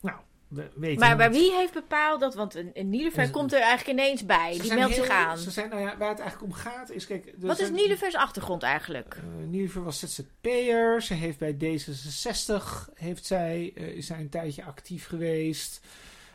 [0.00, 0.16] Nou,
[0.48, 2.34] we weten Maar niet- wie heeft bepaald dat?
[2.34, 4.54] Want een, komt er eigenlijk ineens bij.
[4.54, 5.38] Ze Die meldt zich aan.
[5.38, 7.34] Ze zijn, nou ja, waar het eigenlijk om gaat is, kijk...
[7.36, 9.14] Wat is Niedervers achtergrond eigenlijk?
[9.14, 11.02] Eh Niederver was ZZP'er.
[11.02, 15.80] Ze heeft bij D66 heeft zij, eh, is zij een tijdje actief geweest.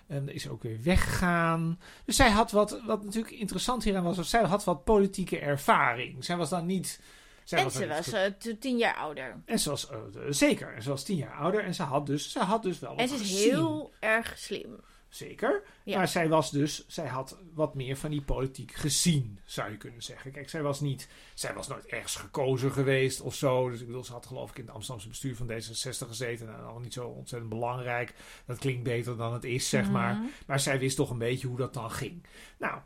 [0.07, 1.79] En is ook weer weggegaan.
[2.05, 6.25] Dus zij had wat, wat natuurlijk interessant hieraan was, was zij had wat politieke ervaring.
[6.25, 6.99] Zij was dan niet.
[7.43, 9.41] Zij en ze was eh, tien jaar ouder.
[9.45, 9.97] en ze was eh,
[10.29, 10.73] zeker.
[10.73, 11.63] En ze was tien jaar ouder.
[11.63, 13.49] En ze had dus, ze had dus wel wat En ze is gezien.
[13.49, 14.79] heel erg slim.
[15.13, 15.63] Zeker.
[15.83, 15.97] Ja.
[15.97, 20.01] Maar zij was dus, zij had wat meer van die politiek gezien, zou je kunnen
[20.01, 20.31] zeggen.
[20.31, 23.69] Kijk, zij was niet, zij was nooit ergens gekozen geweest of zo.
[23.69, 26.45] Dus ik bedoel, ze had geloof ik in het Amsterdamse bestuur van D66 gezeten.
[26.45, 28.13] Nou, allemaal niet zo ontzettend belangrijk.
[28.45, 30.15] Dat klinkt beter dan het is, zeg maar.
[30.15, 30.25] Mhm.
[30.47, 32.25] Maar zij wist toch een beetje hoe dat dan ging.
[32.59, 32.79] Nou,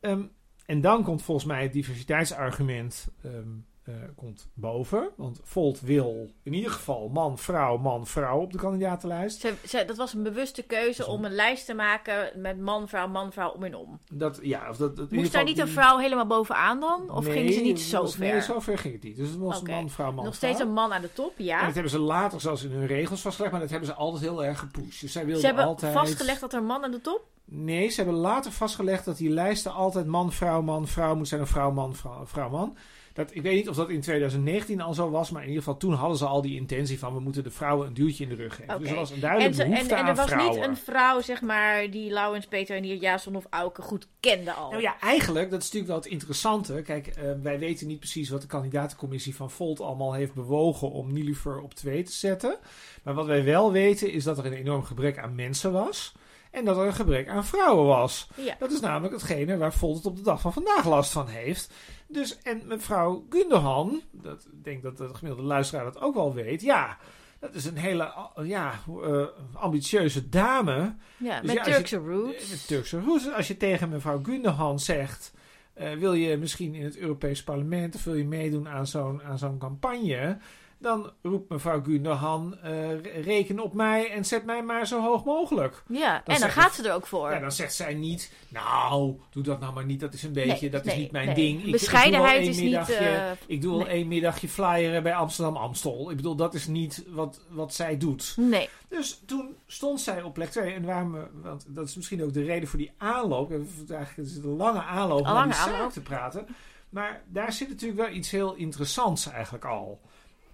[0.00, 0.22] ehm,
[0.66, 3.48] en dan komt volgens mij het diversiteitsargument ehm,
[3.86, 5.08] eh, komt boven.
[5.16, 9.46] Want Volt wil in ieder geval man, vrouw, man, vrouw op de kandidatenlijst.
[9.86, 13.32] Dat was een bewuste keuze een- om een lijst te maken met man, vrouw, man,
[13.32, 13.98] vrouw om en om.
[14.12, 17.10] Dat, ja, of dat, Moest daar niet een vrouw helemaal bovenaan dan?
[17.10, 18.20] Of Nee, gingen ze niet zo ver?
[18.32, 19.16] Nee, zo ver ging het niet.
[19.16, 20.50] Dus het was man, vrouw, man, Nog vrouw.
[20.52, 21.64] steeds een man aan de top, En ja.
[21.64, 24.44] dat hebben ze later zelfs in hun regels vastgelegd, maar dat hebben ze altijd heel
[24.44, 25.00] erg gepusht.
[25.00, 25.92] Dus zij wilden Ze hebben altijd...
[25.92, 27.24] vastgelegd dat er man aan de top?
[27.44, 31.40] Nee, ze hebben later vastgelegd dat die lijsten altijd man, vrouw, man, vrouw moet zijn.
[31.40, 32.76] Of vrouw, man, vrouw, vrouw, man.
[33.16, 35.78] Dat, ik weet niet of dat in 2019 al zo was, maar in ieder geval
[35.78, 38.34] toen hadden ze al die intentie van we moeten de vrouwen een duwtje in de
[38.34, 38.78] rug geven.
[38.78, 40.56] Dus er was een En, duidelijke en, behoefte en er was vrouwen.
[40.58, 44.52] niet een vrouw, zeg maar, die Laurens, Peter en hier Jason of Auke goed kende
[44.52, 44.70] al.
[44.70, 46.82] Nou ja, eigenlijk, dat is natuurlijk wel het interessante.
[46.82, 51.12] Kijk, eh, wij weten niet precies wat de kandidatencommissie van Volt allemaal heeft bewogen om
[51.12, 52.58] Nilufer op 2 te zetten.
[53.02, 56.14] Maar wat wij wel weten is dat er een enorm gebrek aan mensen was.
[56.50, 58.28] En dat er een gebrek aan vrouwen was.
[58.36, 58.56] Ja.
[58.58, 61.70] Dat is namelijk hetgene waar Volt het op de dag van vandaag last van heeft.
[62.08, 66.62] Dus, en mevrouw Gunderhan, dat, ik denk dat de gemiddelde luisteraar dat ook wel weet.
[66.62, 66.98] Ja,
[67.40, 70.94] dat is een hele ja, uh, ambitieuze dame.
[71.16, 72.50] Ja, Dus met ja, als je- Turkse roots.
[72.50, 73.32] Met Turkse roots.
[73.32, 75.32] Als je tegen mevrouw Gunderhan zegt...
[75.74, 77.94] eh, wil je misschien in het Europees Parlement...
[77.94, 80.38] of wil je meedoen aan zo'n, aan zo'n campagne...
[80.78, 82.58] dan roept mevrouw Gunderhan...
[82.62, 85.82] eh, reken op mij en zet mij maar zo hoog mogelijk.
[85.88, 87.30] Ja, en dan gaat ze er ook voor.
[87.30, 88.32] Ja, dan zegt zij niet...
[88.48, 90.00] nou, doe dat nou maar niet.
[90.00, 90.60] Dat is een beetje...
[90.60, 91.34] Nee, dat nee, is niet mijn nee.
[91.34, 91.64] ding.
[91.64, 92.74] Ik- Bescheidenheid ik is één niet...
[92.78, 93.94] middagje- eh, ik doe wel nee.
[93.94, 96.10] één middagje flyeren bij Amsterdam Amstel.
[96.10, 98.34] Ik bedoel, dat is niet wat, wat zij doet.
[98.36, 98.68] nee.
[98.88, 100.72] Dus toen stond zij op plek 2.
[100.72, 103.50] En waarom, we- want dat is misschien ook de reden voor die aanloop.
[103.50, 106.46] Eigenlijk is het een lange aanloop om die zaak te praten.
[106.88, 110.00] Maar daar zit natuurlijk wel iets heel interessants eigenlijk al.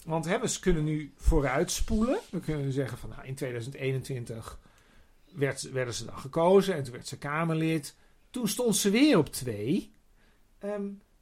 [0.05, 2.19] Want hè, we kunnen nu vooruitspoelen.
[2.31, 4.59] We kunnen zeggen van nou, in 2021
[5.33, 6.75] werd, werden ze dan gekozen.
[6.75, 7.97] En toen werd ze Kamerlid.
[8.31, 9.93] Toen stond ze weer op 2.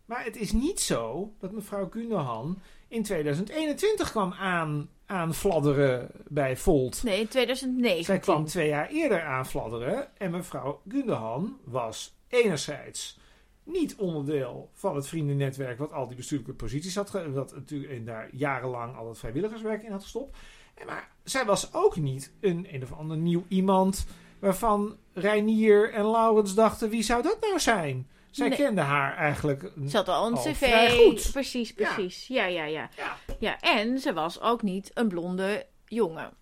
[0.05, 7.03] maar het is niet zo dat mevrouw Gunderhan in 2021 kwam aan, aanfladderen bij Volt.
[7.03, 8.05] Nee, in 2009.
[8.05, 13.19] Zij kwam twee jaar eerder aanfladderen en mevrouw Gunderhan was enerzijds
[13.65, 18.29] niet onderdeel van het vriendennetwerk wat al die bestuurlijke posities had, wat natuurlijk en daar
[18.33, 20.37] jarenlang al het vrijwilligerswerk in had gestopt.
[20.75, 24.07] En maar zij was ook niet een een of ander nieuw iemand
[24.39, 28.09] waarvan Reinier en Laurens dachten wie zou dat nou zijn?
[28.31, 28.59] Zij Nee.
[28.59, 29.73] kenden haar eigenlijk.
[29.89, 30.91] Ze had al een cv.
[30.97, 31.29] goed.
[31.33, 31.95] Precies, Ja.
[31.95, 32.27] precies.
[32.27, 32.45] Ja.
[32.45, 33.17] ja, ja, Ja.
[33.39, 33.61] ja.
[33.61, 36.33] En ze was ook niet een blonde jongen.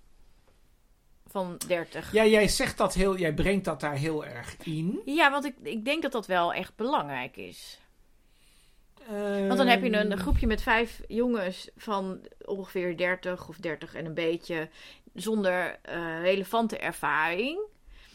[1.31, 2.12] Van 30.
[2.12, 5.01] Ja, jij zegt dat heel, jij brengt dat daar heel erg in.
[5.05, 7.79] Ja, want ik, ik denk dat dat wel echt belangrijk is.
[9.09, 13.95] Ehm, Want dan heb je een groepje met vijf jongens van ongeveer 30 of 30
[13.95, 14.69] en een beetje
[15.14, 17.59] zonder eh, relevante ervaring.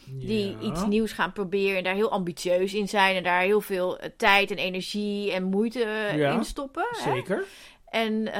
[0.06, 3.98] die iets nieuws gaan proberen en daar heel ambitieus in zijn en daar heel veel
[3.98, 6.86] eh, tijd en energie en moeite eh, Ja, in stoppen.
[6.90, 7.12] Hè?
[7.12, 7.44] Zeker.
[7.86, 8.32] En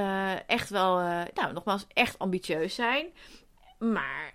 [0.47, 0.97] echt wel,
[1.35, 3.07] nou nogmaals, echt ambitieus zijn.
[3.79, 4.34] Maar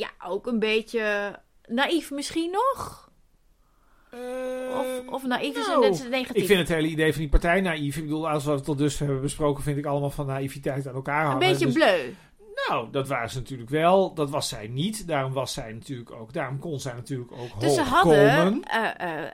[0.00, 1.34] ja, ook een beetje
[1.68, 3.08] naïef misschien nog.
[4.12, 6.42] Of, Ehm, of naïef is nou, net zo negatief.
[6.42, 7.96] Ik vind het hele idee van die partij naïef.
[7.96, 10.94] Ik bedoel, als we het tot dusver hebben besproken, vind ik allemaal van naïviteit aan
[10.94, 11.48] elkaar een hangen.
[11.48, 12.12] beetje Dus- bleu.
[12.68, 14.14] Nou, dat waren ze natuurlijk wel.
[14.14, 15.06] Dat was zij niet.
[15.06, 16.32] Daarom was zij natuurlijk ook.
[16.32, 19.30] Daarom kon zij natuurlijk ook Dus ze hadden eh, eh, eh,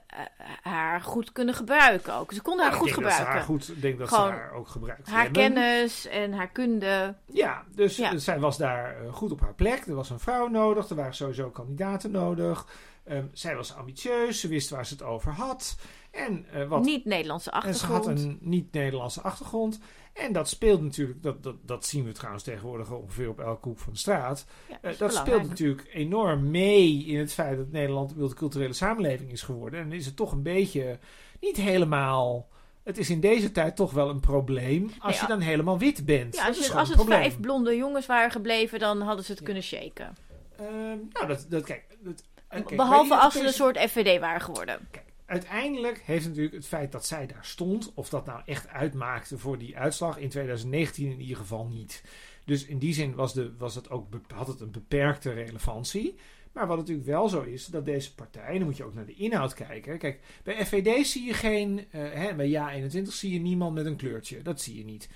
[0.63, 2.33] haar goed kunnen gebruiken ook.
[2.33, 3.39] Ze konden haar Nou, goed ik denk gebruiken.
[3.39, 5.43] haar goed, ik denk dat Gewoon ze haar ook gebruikt Haar hebben.
[5.43, 7.15] kennis en haar kunde.
[7.27, 8.19] Ja, dus Ja.
[8.19, 9.87] zij was daar goed op haar plek.
[9.87, 10.89] Er was een vrouw nodig.
[10.89, 12.67] Er waren sowieso kandidaten nodig.
[13.05, 14.41] Ehm, zij was ambitieus.
[14.41, 15.77] Ze wist waar ze het over had.
[16.11, 18.21] En, wat, Niet Nederlandse en ze had achtergrond.
[18.21, 19.79] een niet-Nederlandse achtergrond.
[20.17, 23.79] En dat speelt natuurlijk, dat, dat, dat zien we trouwens tegenwoordig ongeveer op elke hoek
[23.79, 24.47] van de straat.
[24.69, 25.27] Ja, Eh, dat belangrijk.
[25.29, 29.81] speelt natuurlijk enorm mee in het feit dat Nederland een multiculturele samenleving is geworden.
[29.81, 30.99] En is het toch een beetje
[31.41, 32.49] niet helemaal.
[32.85, 36.35] Het is in deze tijd toch wel een probleem als je dan helemaal wit bent.
[36.37, 39.45] Ja, als, het, als het vijf blonde jongens waren gebleven, dan hadden ze het Ja.
[39.47, 40.17] kunnen shaken.
[40.57, 41.85] Ehm, nou, dat, dat kijk.
[42.01, 44.89] Dat, eh, kijk, Behalve als ze een soort FVD waren geworden.
[45.27, 49.59] Uiteindelijk heeft natuurlijk het feit dat zij daar stond, of dat nou echt uitmaakte voor
[49.59, 52.03] die uitslag, in 2019 in ieder geval niet.
[52.45, 56.15] Dus in die zin was, de, was het ook, had het een beperkte relevantie.
[56.53, 59.15] Maar wat natuurlijk wel zo is, dat deze partij, dan moet je ook naar de
[59.15, 59.99] inhoud kijken.
[59.99, 63.97] Kijk, bij FVD zie je geen, eh, hè, bij Ja21 zie je niemand met een
[63.97, 64.43] kleurtje.
[64.43, 65.09] Dat zie je niet.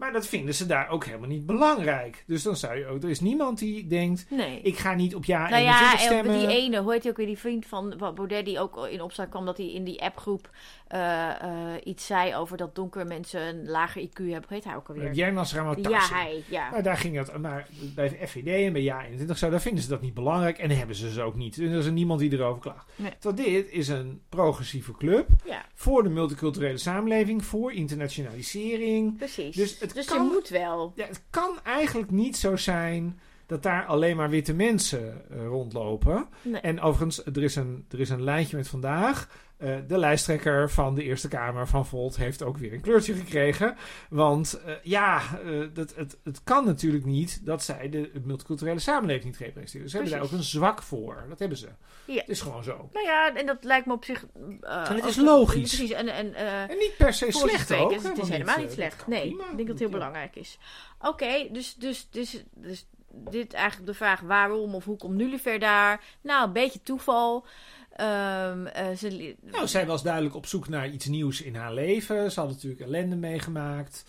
[0.00, 2.24] Maar dat vinden ze daar ook helemaal niet belangrijk.
[2.26, 4.60] Dus dan zou je ook, er is niemand die denkt, Nee.
[4.62, 6.38] ik ga niet op Ja21 nou ja, en stemmen.
[6.38, 9.30] die ene, hoe heet hij ook weer, die vriend van Baudet, die ook in opspraak
[9.30, 10.50] kwam dat hij in die appgroep
[10.86, 14.34] eh, eh, iets zei over dat donkere mensen een lager IQ hebben.
[14.48, 15.12] Hoe heet hij ook alweer?
[15.12, 16.16] Jernas ja, Ramotarsen.
[16.16, 16.70] hij, ja.
[16.70, 20.00] Maar daar ging het, maar bij FVD en bij Ja21 zo, daar vinden ze dat
[20.00, 21.56] niet belangrijk en hebben ze ze ook niet.
[21.56, 22.86] Dus er is niemand die erover klaagt.
[22.96, 23.12] Nee.
[23.18, 29.16] Terwijl dit is een progressieve club ja, voor de multiculturele samenleving, voor internationalisering.
[29.16, 29.56] precies.
[29.56, 30.92] Dus het dus kan- er moet wel.
[30.94, 36.28] Ja, het kan eigenlijk niet zo zijn dat daar alleen maar witte mensen eh, rondlopen.
[36.42, 36.60] Nee.
[36.60, 39.28] En overigens, er is een, er is een lijntje met vandaag.
[39.60, 43.76] Eh, de lijsttrekker van de Eerste Kamer van Volt heeft ook weer een kleurtje gekregen.
[44.10, 49.24] Want eh, ja, eh, dat, het, het kan natuurlijk niet dat zij de multiculturele samenleving
[49.24, 49.88] niet representeren.
[49.88, 51.24] Ze hebben daar ook een zwak voor.
[51.28, 51.68] Dat hebben ze.
[52.04, 52.14] Ja.
[52.14, 52.88] Het is gewoon zo.
[52.92, 54.26] Nou ja, en dat lijkt me op zich...
[54.60, 55.76] En het is logisch.
[55.76, 56.08] Precies, en...
[56.08, 57.90] en En niet per se slecht ook.
[57.92, 59.06] Het is, het is helemaal niet slecht.
[59.06, 59.50] Nee, prima.
[59.50, 59.94] ik denk dat het heel Ja.
[59.94, 60.58] belangrijk is.
[61.00, 66.04] Oké, dus, dus, dus, dus dit eigenlijk de vraag waarom of hoe komt Nulliver daar?
[66.20, 67.46] Nou, een beetje toeval.
[67.90, 72.32] Ehm, eh, ze, Nou, zij was duidelijk op zoek naar iets nieuws in haar leven.
[72.32, 74.04] Ze had natuurlijk ellende meegemaakt.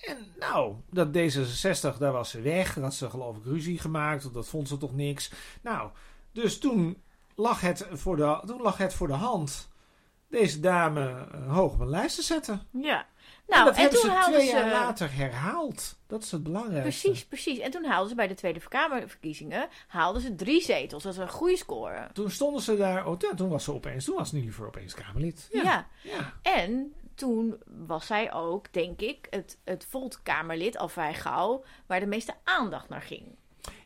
[0.00, 2.74] En nou, dat D66, daar was ze weg.
[2.74, 5.30] Daar had ze geloof ik ruzie gemaakt, want dat vond ze toch niks.
[5.62, 5.90] Nou,
[6.32, 7.02] dus toen
[7.34, 9.68] lag het voor de, toen lag het voor de hand
[10.28, 12.62] deze dame eh, hoog op een lijst te zetten.
[12.70, 13.06] ja.
[13.46, 14.68] Nou, en toen ze ze...
[14.70, 15.98] later herhaald.
[16.06, 17.08] Dat is het belangrijkste.
[17.08, 17.58] Precies, precies.
[17.58, 21.02] En toen haalden ze bij de Tweede Kamerverkiezingen haalden ze drie zetels.
[21.02, 22.08] Dat is een goede score.
[22.12, 25.48] Toen stonden ze daar, oh, ja, toen was ze opeens, toen was Nilüfer opeens Kamerlid.
[25.50, 25.62] Ja.
[25.62, 26.32] Ja, ja.
[26.42, 31.64] En toen was zij ook, denk ik, het, het Volt-Kamerlid al vrij gauw...
[31.86, 33.36] waar de meeste aandacht naar ging.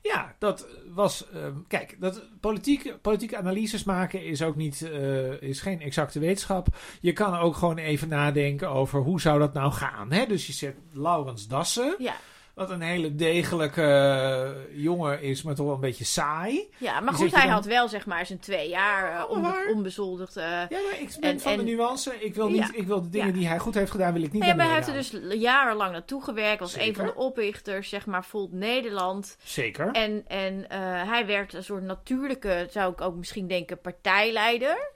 [0.03, 1.31] Ja, dat was.
[1.31, 4.83] ehm, kijk, dat politieke, politieke analyses maken is ook niet.
[4.83, 6.67] eh, is geen exacte wetenschap.
[7.01, 10.13] Je kan ook gewoon even nadenken over hoe zou dat nou gaan.
[10.13, 10.27] Hè?
[10.27, 12.15] Dus je zet Laurens Dassen, Ja,
[12.57, 16.69] wat een hele degelijke eh, jongen is, maar toch wel een beetje saai.
[16.79, 20.37] ja maar goed, hij dan- had wel zeg maar zijn twee jaar Oh, onbe- onbezoldigd...
[20.37, 22.15] eh, Ja, maar ik ben En- van de nuance.
[22.21, 22.71] Ik wil, niet, Ja.
[22.73, 23.33] ik wil de dingen Ja.
[23.33, 25.93] die hij goed heeft gedaan, wil ik niet Nee, maar hij heeft er dus jarenlang
[25.93, 26.61] naartoe gewerkt.
[26.61, 29.37] Was een van de oprichters, zeg maar, Volt Nederland.
[29.45, 29.91] Zeker.
[29.93, 30.65] En, en
[31.09, 34.95] hij werd een soort natuurlijke, zou ik ook misschien denken, partijleider.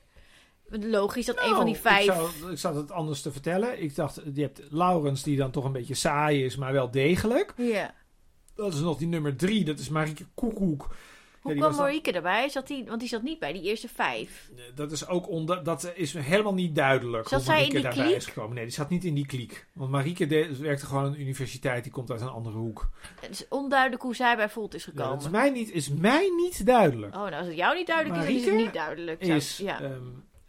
[0.70, 2.06] Logisch dat een van die Nou, vijf...
[2.06, 3.83] Ik, zou, ik zat het anders te vertellen.
[3.83, 7.54] Ik dacht, je hebt Laurens die dan toch een beetje saai is, maar wel degelijk.
[7.56, 7.94] Ja.
[8.54, 10.94] Dat is nog die nummer drie, dat is Marieke Koekoek.
[11.40, 12.48] Hoe kwam was dan- Marieke erbij?
[12.48, 14.50] Zat die, want die zat niet bij die eerste vijf.
[14.74, 17.28] Dat is ook onder, dat is helemaal niet duidelijk.
[17.28, 18.16] Zat hoe Marieke die daarbij kliek?
[18.16, 18.54] is gekomen.
[18.54, 19.66] Nee, die zat niet in die kliek.
[19.72, 22.90] Want Marieke de- werkte gewoon aan een universiteit, die komt uit een andere hoek.
[23.20, 25.12] Het is onduidelijk hoe zij bij Volt is Ja, gekomen.
[25.16, 27.14] dat is mij niet, is mij niet duidelijk.
[27.14, 29.24] Oh, nou als het jou niet duidelijk is, is Marieke het niet duidelijk.
[29.24, 29.80] Zou- Is, ja.
[29.80, 29.92] ehm,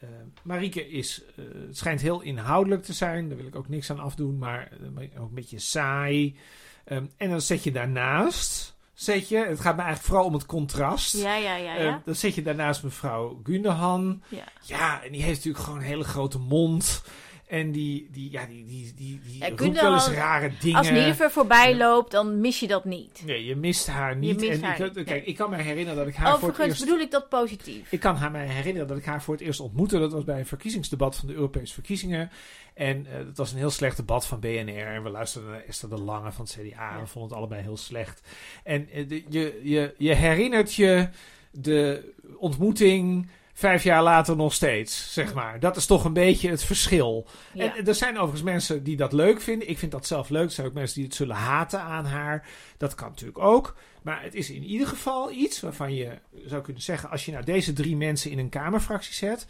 [0.01, 0.11] ehm,
[0.43, 3.27] Marieke is, eh, het schijnt heel inhoudelijk te zijn.
[3.27, 6.37] Daar wil ik ook niks aan afdoen, maar eh, ook een beetje saai.
[6.85, 10.45] Ehm, en dan zet je daarnaast, zet je, het gaat me eigenlijk vooral om het
[10.45, 11.17] contrast.
[11.17, 12.01] ja, ja, ja, Eh, ja.
[12.05, 14.21] dan zet je daarnaast mevrouw Gundogan.
[14.29, 14.43] Ja.
[14.65, 17.03] Ja, en die heeft natuurlijk gewoon een hele grote mond.
[17.51, 20.77] En die, die, ja, die, die, die, die Ja, roept wel eens rare dingen.
[20.77, 23.21] Als Nilufer voorbij loopt, dan mis je dat niet.
[23.25, 24.39] Nee, je mist haar niet.
[24.39, 26.43] mist en haar ik, niet, kijk, ik kan me herinneren dat ik haar voor het
[26.49, 26.85] Overigens eerst...
[26.85, 27.91] bedoel ik dat positief.
[27.91, 29.99] Ik kan haar mij herinneren dat ik haar voor het eerst ontmoette.
[29.99, 32.31] Dat was bij een verkiezingsdebat van de Europese verkiezingen.
[32.73, 34.85] En eh het was een heel slecht debat van BNR.
[34.87, 36.93] En we luisterden naar Esther de Lange van het CDA.
[36.93, 38.21] En we vonden het allebei heel slecht.
[38.63, 41.09] En eh, de- je, je, je herinnert je
[41.51, 43.29] de ontmoeting
[43.62, 45.60] vijf jaar later nog steeds, zeg maar.
[45.60, 47.28] Dat is toch een beetje het verschil.
[47.54, 47.76] Ja.
[47.76, 49.69] En er zijn overigens mensen die dat leuk vinden.
[49.69, 50.45] Ik vind dat zelf leuk.
[50.45, 52.47] Er zijn ook mensen die het zullen haten aan haar.
[52.78, 53.76] Dat kan natuurlijk ook.
[54.02, 57.10] Maar het is in ieder geval iets waarvan je zou kunnen zeggen...
[57.10, 59.45] als je nou deze drie mensen in een Kamerfractie zet...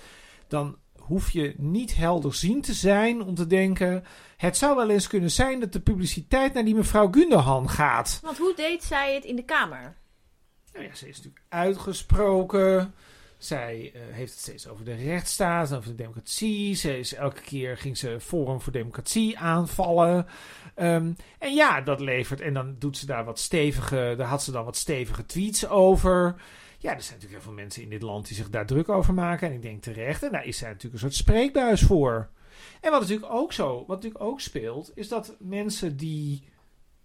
[0.47, 4.04] dan hoef je niet helderziend te zijn om te denken...
[4.38, 8.19] het zou wel eens kunnen zijn dat de publiciteit naar die mevrouw Gunderhan gaat.
[8.24, 10.00] Want hoe deed zij het in de Kamer?
[10.74, 12.93] Nou ja, ze is natuurlijk uitgesproken.
[13.43, 16.75] Zij eh, heeft het steeds over de rechtsstaat, over de democratie.
[16.75, 20.25] Ze is elke keer ging ze Forum voor Democratie aanvallen.
[20.75, 22.41] Ehm, en ja, dat levert.
[22.41, 24.13] En dan doet ze daar wat stevige.
[24.17, 26.36] Daar had ze dan wat stevige tweets over.
[26.77, 29.13] Ja, er zijn natuurlijk heel veel mensen in dit land die zich daar druk over
[29.13, 29.47] maken.
[29.47, 30.23] En ik denk terecht.
[30.23, 32.30] En daar is zij natuurlijk een soort spreekbuis voor.
[32.82, 36.43] En wat natuurlijk ook zo, wat natuurlijk ook speelt, is dat mensen die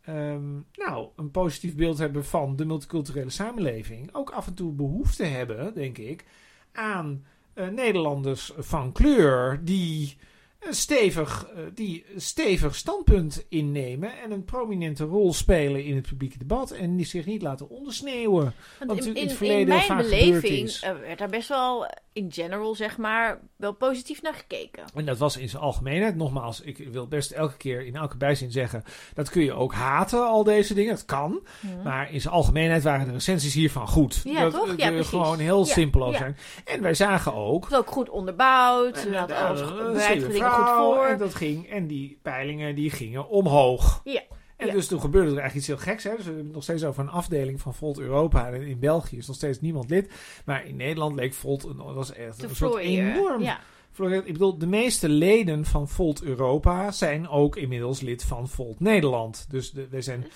[0.06, 5.24] ehm, nou, een positief beeld hebben van de multiculturele samenleving, ook af en toe behoefte
[5.24, 6.24] hebben, denk ik,
[6.72, 10.16] aan eh, Nederlanders van kleur die
[10.60, 16.38] een stevig, eh, die stevig standpunt innemen en een prominente rol spelen in het publieke
[16.38, 18.54] debat en die zich niet laten ondersneeuwen.
[18.78, 20.80] Want Wat in, natuurlijk in in, het verleden in mijn beleving is.
[20.82, 24.84] eh, werd daar best wel in general, zeg maar, wel positief naar gekeken.
[24.94, 26.16] En dat was in zijn algemeenheid.
[26.16, 28.84] Nogmaals, ik wil best elke keer in elke bijzin zeggen.
[29.14, 30.94] Dat kun je ook haten, al deze dingen.
[30.94, 31.46] Dat kan.
[31.60, 31.82] Hm.
[31.82, 34.20] Maar in zijn algemeenheid waren de recensies hiervan goed.
[34.24, 34.76] Ja, dat, toch?
[34.76, 35.08] Ja, precies.
[35.08, 36.18] gewoon heel Ja, simpel ja.
[36.18, 36.36] zijn.
[36.64, 37.62] En wij zagen ook.
[37.62, 39.04] Het was ook goed onderbouwd.
[39.04, 41.06] En, alles bereid goed voor.
[41.06, 41.70] En dat ging.
[41.70, 44.00] En die peilingen die gingen omhoog.
[44.04, 44.22] Ja.
[44.56, 44.72] En Ja.
[44.72, 46.04] dus toen gebeurde er eigenlijk iets heel geks.
[46.04, 46.10] Hè?
[46.10, 48.52] Dus we hebben het nog steeds over een afdeling van Volt Europa.
[48.52, 50.10] En in België is nog steeds niemand lid.
[50.44, 53.60] Maar in Nederland leek Volt een, was echt een soort enorm Ja.
[54.04, 59.46] Ik bedoel, de meeste leden van Volt Europa zijn ook inmiddels lid van Volt Nederland.
[59.48, 60.26] Dus de, wij zijn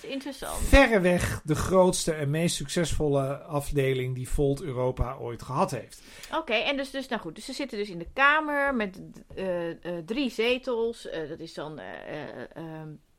[0.67, 6.01] verreweg de grootste en meest succesvolle afdeling die Volt Europa ooit gehad heeft.
[6.35, 9.01] Oké, en dus, dus, nou goed, dus ze zitten dus in de Kamer met
[9.35, 11.09] eh, eh, drie zetels.
[11.09, 11.79] Eh, dat is dan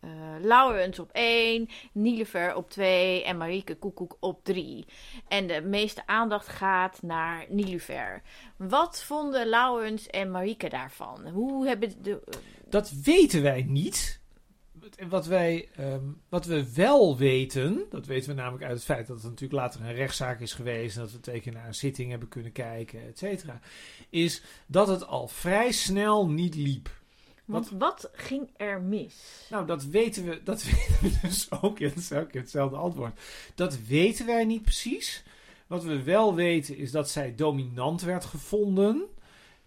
[0.03, 4.87] eh eh, eh, Laurens op één, Nilever op twee en Marieke Koekoek op drie.
[5.29, 8.23] En de meeste aandacht gaat naar Nilever.
[8.57, 11.29] Wat vonden Laurens en Marieke daarvan?
[11.29, 12.21] Hoe hebben de...
[12.69, 14.21] Dat weten wij niet.
[15.09, 19.23] Wat, wij, ehm, wat we wel weten, dat weten we namelijk uit het feit dat
[19.23, 20.97] er natuurlijk later een rechtszaak is geweest.
[20.97, 23.61] En dat we twee keer naar een zitting hebben kunnen kijken, et cetera.
[24.11, 27.02] Is dat het al vrij snel niet liep.
[27.45, 29.47] Want wat ging er mis?
[29.51, 31.81] Nou, dat weten we, dat weten we dus ook.
[31.81, 33.21] Dat is hetzelfde antwoord.
[33.55, 35.23] Dat weten wij niet precies.
[35.67, 39.05] Wat we wel weten is dat zij dominant werd gevonden.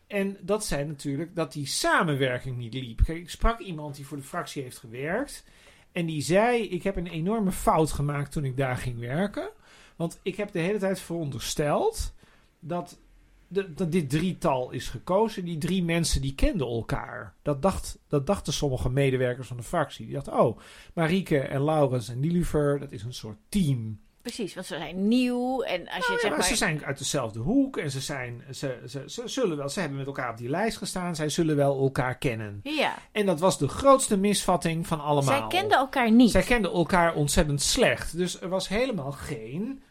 [0.07, 3.03] En dat zij natuurlijk, dat die samenwerking niet liep.
[3.03, 5.43] Kijk, ik sprak iemand die voor de fractie heeft gewerkt.
[5.91, 9.49] En die zei, ik heb een enorme fout gemaakt toen ik daar ging werken.
[9.95, 12.13] Want ik heb de hele tijd verondersteld
[12.59, 12.99] dat,
[13.47, 15.45] dat dit drietal is gekozen.
[15.45, 17.33] Die drie mensen die kenden elkaar.
[17.41, 20.05] Dat, dacht, dat dachten sommige medewerkers van de fractie.
[20.05, 20.59] Die dachten, oh,
[20.93, 23.99] Marieke en Laurens en Nilufer, dat is een soort team.
[24.25, 26.47] Precies, want ze zijn nieuw en als je Nou zeg maar maar...
[26.47, 29.97] ze zijn uit dezelfde hoek en ze, zijn, ze, ze, ze zullen wel, ze hebben
[29.97, 31.15] met elkaar op die lijst gestaan.
[31.15, 32.59] Zij zullen wel elkaar kennen.
[32.63, 35.49] Ja, En dat was de grootste misvatting van allemaal.
[35.49, 36.31] zij kenden elkaar niet.
[36.31, 38.17] Zij kenden elkaar ontzettend slecht.
[38.17, 39.83] Dus er was helemaal geen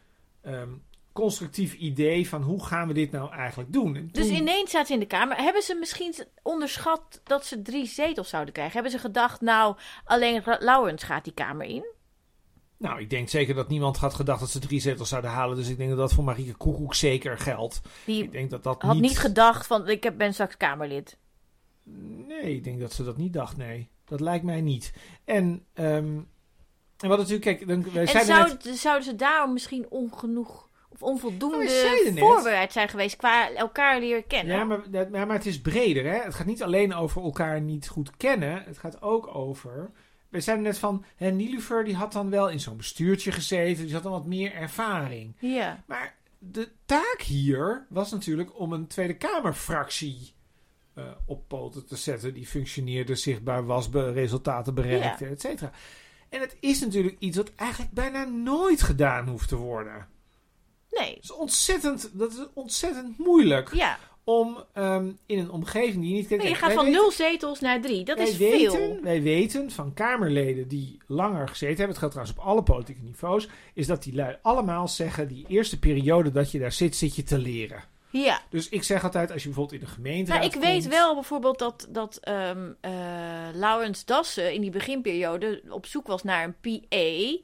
[0.43, 0.69] ehm,
[1.15, 3.97] constructief idee van hoe gaan we dit nou eigenlijk doen.
[3.97, 5.37] En Dus toen- ineens zaten ze in de Kamer.
[5.37, 8.75] Hebben ze misschien onderschat dat ze drie zetels zouden krijgen?
[8.75, 11.85] Hebben ze gedacht, nou, alleen Laurens gaat die Kamer in?
[12.77, 15.57] Nou, ik denk zeker dat niemand had gedacht dat ze drie zetels zouden halen.
[15.57, 17.81] Dus ik denk dat dat voor Marieke Koekoek zeker geldt.
[18.05, 19.03] Die Ik denk dat dat had niet...
[19.03, 21.19] niet gedacht van, ik ben straks Kamerlid.
[22.29, 23.89] Nee, ik denk dat ze dat niet dacht, nee.
[24.05, 24.93] Dat lijkt mij niet.
[25.25, 26.21] En, ehm,
[26.99, 28.77] en wat natuurlijk, kijk, dan, wij En zouden, net...
[28.79, 30.64] zouden ze daarom misschien ongenoeg
[30.95, 31.65] of onvoldoende
[32.05, 34.57] net- voorbereid zijn geweest qua elkaar leren kennen?
[34.57, 36.19] Ja maar, ja, maar het is breder, hè.
[36.23, 38.63] Het gaat niet alleen over elkaar niet goed kennen.
[38.65, 39.91] Het gaat ook over...
[40.29, 43.85] We zeiden net van, hè, Nilufer die had dan wel in zo'n bestuurtje gezeten.
[43.85, 45.37] Die had dan wat meer ervaring.
[45.39, 45.83] Ja.
[45.87, 50.33] Maar de taak hier was natuurlijk om een Tweede Kamerfractie
[50.95, 52.35] eh op poten te zetten.
[52.35, 55.71] Die functioneerde, zichtbaar was, resultaten bereikte, et cetera.
[56.29, 60.09] En het is natuurlijk iets wat eigenlijk bijna nooit gedaan hoeft te worden.
[61.01, 61.15] Nee.
[61.15, 63.99] Dat is ontzettend, dat is ontzettend moeilijk Ja.
[64.25, 66.41] om ehm, in een omgeving die je niet kent...
[66.43, 68.05] Nee, je gaat van weten- nul zetels naar drie.
[68.05, 68.99] Dat is weten, veel.
[69.03, 73.49] Wij weten van Kamerleden die langer gezeten hebben, het geldt trouwens op alle politieke niveaus,
[73.75, 77.23] is dat die lui allemaal zeggen, die eerste periode dat je daar zit, zit je
[77.23, 77.93] te leren.
[78.11, 78.41] Ja.
[78.51, 80.33] Dus ik zeg altijd, als je bijvoorbeeld in de gemeente.
[80.33, 82.93] Nou, ik weet wel bijvoorbeeld dat, dat ehm eh,
[83.55, 87.43] Laurens Dassen in die beginperiode op zoek was naar een PA.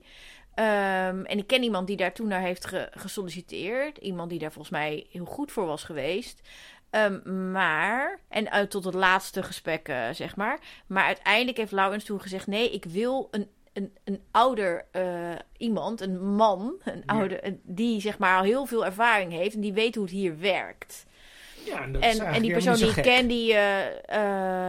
[0.61, 3.99] Ehm, en ik ken iemand die daar toen naar heeft ge- gesolliciteerd.
[3.99, 6.41] Iemand die daar volgens mij heel goed voor was geweest.
[6.91, 10.59] Ehm, maar, en uit tot het laatste gesprek, zeg maar.
[10.87, 16.01] Maar uiteindelijk heeft Laurens toen gezegd: nee, ik wil een, een, een ouder eh, iemand,
[16.01, 17.15] een man, een Ja.
[17.15, 20.39] ouder, die zeg maar al heel veel ervaring heeft en die weet hoe het hier
[20.39, 21.07] werkt.
[21.65, 23.87] Ja, en, En, en die persoon die ik ken, die, eh,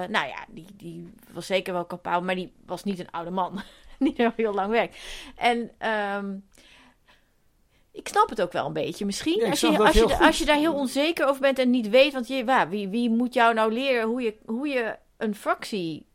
[0.03, 3.31] eh, nou ja, die, die was zeker wel capabel, maar die was niet een oude
[3.31, 3.61] man
[4.17, 4.97] er al heel lang werkt.
[5.35, 6.35] En ehm,
[7.91, 9.05] ik snap het ook wel een beetje.
[9.05, 11.69] Misschien Ja, als, je, als, je, heel als je daar heel onzeker over bent en
[11.69, 14.97] niet weet, want je, waar, wie, wie moet jou nou leren hoe je, hoe je
[15.17, 16.05] een fractie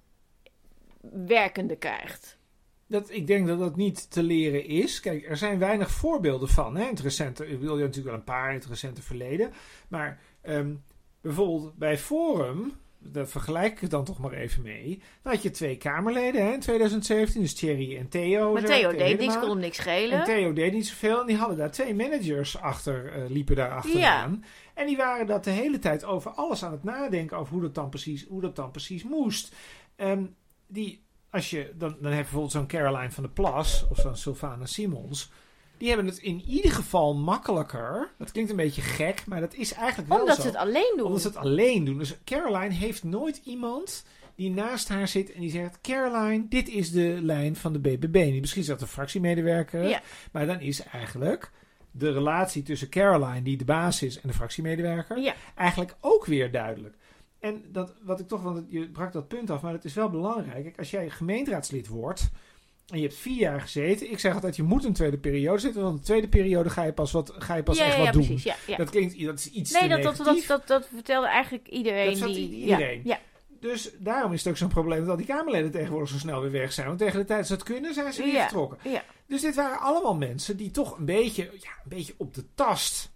[1.26, 2.38] werkende krijgt?
[2.86, 5.00] Dat, ik denk dat dat niet te leren is.
[5.00, 6.76] Kijk, er zijn weinig voorbeelden van.
[6.76, 6.84] Hè?
[6.84, 9.52] Het recente, ik wil je natuurlijk wel een paar in het recente verleden.
[9.88, 10.74] Maar ehm,
[11.20, 12.72] bijvoorbeeld bij Forum,
[13.10, 15.02] daar vergelijk ik het dan toch maar even mee.
[15.22, 18.52] Dan had je twee Kamerleden hè, in 2017, dus Thierry en Theo.
[18.52, 20.24] Maar Theo deed niks, kon hem niks En schelen.
[20.24, 21.20] Theo deed niet zoveel.
[21.20, 24.44] En die hadden daar twee managers achter, eh, liepen daar achteraan.
[24.74, 27.36] En die waren dat de hele tijd over alles aan het nadenken.
[27.38, 29.54] Over hoe dat dan precies, hoe dat dan precies moest.
[29.96, 30.24] Ehm,
[30.66, 33.86] die, als je, dan, dan heb je bijvoorbeeld zo'n Caroline van der Plas.
[33.90, 35.30] Of zo'n Sylvana Simons.
[35.78, 38.10] Die hebben het in ieder geval makkelijker.
[38.18, 39.26] Dat klinkt een beetje gek.
[39.26, 40.42] Maar dat is eigenlijk wel Omdat zo.
[40.42, 41.06] ze het alleen doen.
[41.06, 41.98] Omdat ze het alleen doen.
[41.98, 46.90] Dus Caroline heeft nooit iemand die naast haar zit en die zegt: Caroline, dit is
[46.90, 48.12] de lijn van de BBB.
[48.12, 50.00] Die misschien is dat een fractiemedewerker, Ja.
[50.32, 51.50] maar dan is eigenlijk
[51.90, 55.34] de relatie tussen Caroline, die de baas is, en de fractiemedewerker, Ja.
[55.54, 56.94] eigenlijk ook weer duidelijk.
[57.40, 60.10] En dat, wat ik toch, want je brak dat punt af, maar het is wel
[60.10, 60.78] belangrijk.
[60.78, 62.30] Als jij gemeenteraadslid wordt
[62.86, 65.82] en je hebt vier jaar gezeten, ik zeg altijd: je moet een tweede periode zitten,
[65.82, 67.98] want in de tweede periode ga je pas, wat, ga je pas ja, echt ja,
[67.98, 68.26] wat ja, doen.
[68.26, 68.76] precies.
[68.76, 72.06] Dat klinkt dat is iets Nee, te dat, dat, dat, dat, dat vertelde eigenlijk iedereen.
[72.08, 73.00] Dat zat die, iedereen.
[73.04, 73.18] Ja,
[73.60, 76.50] Dus daarom is het ook zo'n probleem dat al die Kamerleden tegenwoordig zo snel weer
[76.50, 76.86] weg zijn.
[76.86, 78.90] Want tegen de tijd dat ze het kunnen, zijn ze weer vertrokken.
[78.90, 79.02] ja.
[79.26, 83.12] Dus dit waren allemaal mensen die toch een beetje, ja, een beetje op de tast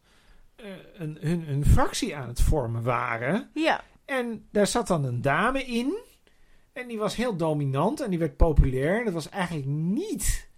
[0.56, 3.50] eh, een, hun, hun fractie aan het vormen waren.
[3.54, 3.84] ja.
[4.04, 5.98] En daar zat dan een dame in.
[6.72, 8.98] En die was heel dominant en die werd populair.
[8.98, 10.48] En dat was eigenlijk niet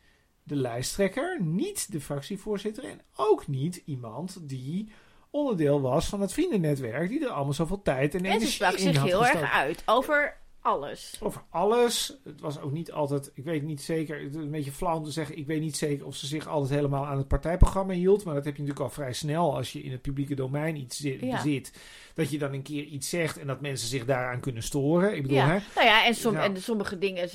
[0.42, 2.84] de lijsttrekker, niet de fractievoorzitter.
[2.84, 4.92] En ook niet iemand die
[5.30, 7.08] onderdeel was van het vriendennetwerk.
[7.08, 9.42] Die er allemaal zoveel tijd en En ze energie sprak in zich had heel gestoken.
[9.42, 11.16] erg uit over alles.
[11.20, 12.16] Over alles.
[12.24, 15.04] Het was ook niet altijd, ik weet niet zeker, het is een beetje flauw om
[15.04, 18.24] te zeggen, ik weet niet zeker of ze zich altijd helemaal aan het partijprogramma hield.
[18.24, 20.96] Maar dat heb je natuurlijk al vrij snel als je in het publieke domein iets
[20.96, 21.36] zi- Ja.
[21.36, 21.72] bezit.
[22.14, 25.16] Dat je dan een keer iets zegt en dat mensen zich daaraan kunnen storen.
[25.16, 25.46] Ik bedoel, Ja.
[25.46, 25.58] hè?
[25.74, 26.42] Nou ja, en, som, Ja.
[26.44, 27.28] en sommige dingen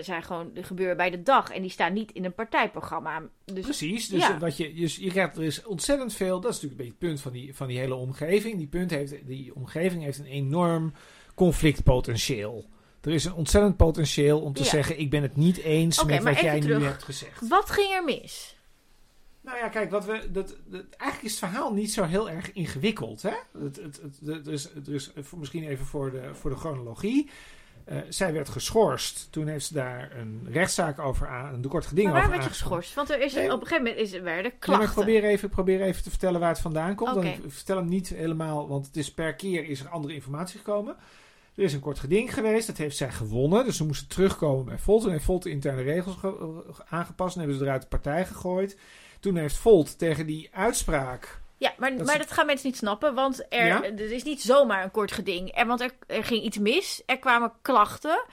[0.00, 1.50] zijn gewoon gebeuren bij de dag.
[1.50, 3.22] En die staan niet in een partijprogramma.
[3.44, 4.38] Dus Precies, dus Ja.
[4.38, 7.08] wat je, dus je krijgt, er is ontzettend veel, dat is natuurlijk een beetje het
[7.08, 8.56] punt van die, van die hele omgeving.
[8.58, 10.92] Die, punt heeft, die omgeving heeft een enorm
[11.34, 12.64] conflictpotentieel.
[13.04, 14.68] Er is een ontzettend potentieel om te Ja.
[14.68, 17.48] zeggen, ik ben het niet eens met wat jij nu hebt gezegd.
[17.48, 18.56] wat ging er mis?
[19.40, 22.52] Nou ja, kijk, wat we, dat, dat, eigenlijk is het verhaal niet zo heel erg
[22.52, 23.22] ingewikkeld.
[23.22, 23.32] Hè?
[23.58, 24.00] Het, het,
[24.74, 27.30] het, is voor, misschien even voor de, voor de chronologie.
[27.84, 29.28] Eh, zij werd geschorst.
[29.30, 32.44] Toen heeft ze daar een rechtszaak over aan, een kort geding Maar waar over werd
[32.52, 32.94] je geschorst?
[32.94, 33.52] Want er is, Nee.
[33.52, 34.92] op een gegeven moment is, werden Ja, maar ik klachten.
[34.92, 37.10] probeer even, ik probeer even te vertellen waar het vandaan komt.
[37.16, 37.20] Oké.
[37.20, 40.58] Dan, ik vertel hem niet helemaal, want het is per keer is er andere informatie
[40.58, 40.96] gekomen.
[41.56, 43.64] Er is een kort geding geweest, dat heeft zij gewonnen.
[43.64, 45.02] Dus ze moesten terugkomen bij Volt.
[45.02, 48.78] Toen heeft Volt de interne regels ge- aangepast en hebben ze eruit de partij gegooid.
[49.20, 51.42] Toen heeft Volt tegen die uitspraak...
[51.56, 53.14] Ja, maar, Dat maar dat gaan mensen niet snappen.
[53.14, 53.82] Want er, Ja?
[53.84, 55.56] is niet zomaar een kort geding.
[55.56, 57.02] Er, want er, er ging iets mis.
[57.06, 58.24] Er kwamen klachten.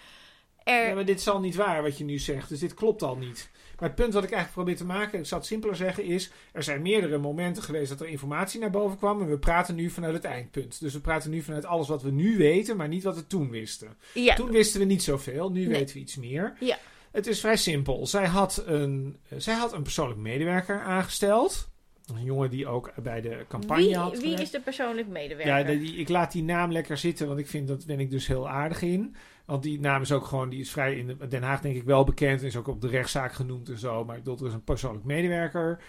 [0.64, 2.50] Er, Ja, maar dit is al niet waar wat je nu zegt.
[2.50, 3.50] Dus dit klopt al niet.
[3.82, 6.32] Maar het punt wat ik eigenlijk probeer te maken, ik zal het simpeler zeggen, is...
[6.54, 9.22] Er zijn meerdere momenten geweest dat er informatie naar boven kwam.
[9.22, 10.80] En we praten nu vanuit het eindpunt.
[10.80, 13.50] Dus we praten nu vanuit alles wat we nu weten, maar niet wat we toen
[13.50, 13.98] wisten.
[14.14, 15.70] ja, Toen wisten we niet zoveel, nu Nee.
[15.70, 16.54] weten we iets meer.
[16.60, 16.78] Ja.
[17.12, 18.08] Het is vrij simpel.
[18.08, 21.70] Zij had een, zij had een persoonlijk medewerker aangesteld.
[22.16, 25.58] Een jongen die ook bij de campagne wie, had wie is de persoonlijk medewerker?
[25.58, 28.28] Ja, die, ik laat die naam lekker zitten, want ik vind dat ben ik dus
[28.28, 29.16] heel aardig in.
[29.52, 32.04] Want die naam is ook gewoon, die is vrij in Den Haag denk ik wel
[32.04, 32.42] bekend.
[32.42, 34.06] Is ook op de rechtszaak genoemd en zo.
[34.06, 35.82] Maar ik bedoel, er is een persoonlijk medewerker.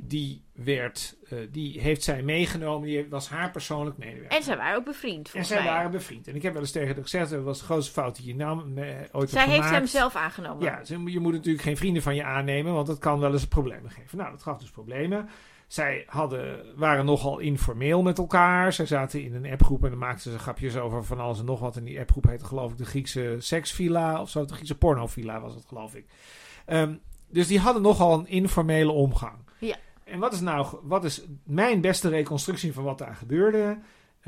[0.00, 2.88] Die werd, eh, die heeft zij meegenomen.
[2.88, 4.36] Die was haar persoonlijk medewerker.
[4.38, 5.72] En zij waren ook bevriend, En zij mij.
[5.72, 6.28] waren bevriend.
[6.28, 8.34] En ik heb wel eens tegen haar gezegd, dat was de grootste fout die je
[8.34, 9.74] nam, eh, ooit Zij heeft gemaakt.
[9.74, 10.64] hem zelf aangenomen.
[10.64, 13.90] Ja, je moet natuurlijk geen vrienden van je aannemen, want dat kan wel eens problemen
[13.90, 14.18] geven.
[14.18, 15.28] Nou, dat gaf dus problemen.
[15.74, 18.72] Zij hadden, waren nogal informeel met elkaar.
[18.72, 21.60] Zij zaten in een appgroep en dan maakten ze grapjes over van alles en nog
[21.60, 21.76] wat.
[21.76, 24.44] En die appgroep heette geloof ik de Griekse seksvilla of zo.
[24.44, 26.06] De Griekse pornovilla was het geloof ik.
[26.66, 26.94] Ehm,
[27.28, 29.36] dus die hadden nogal een informele omgang.
[29.58, 29.76] Ja.
[30.04, 33.78] En wat is nou, wat is mijn beste reconstructie van wat daar gebeurde?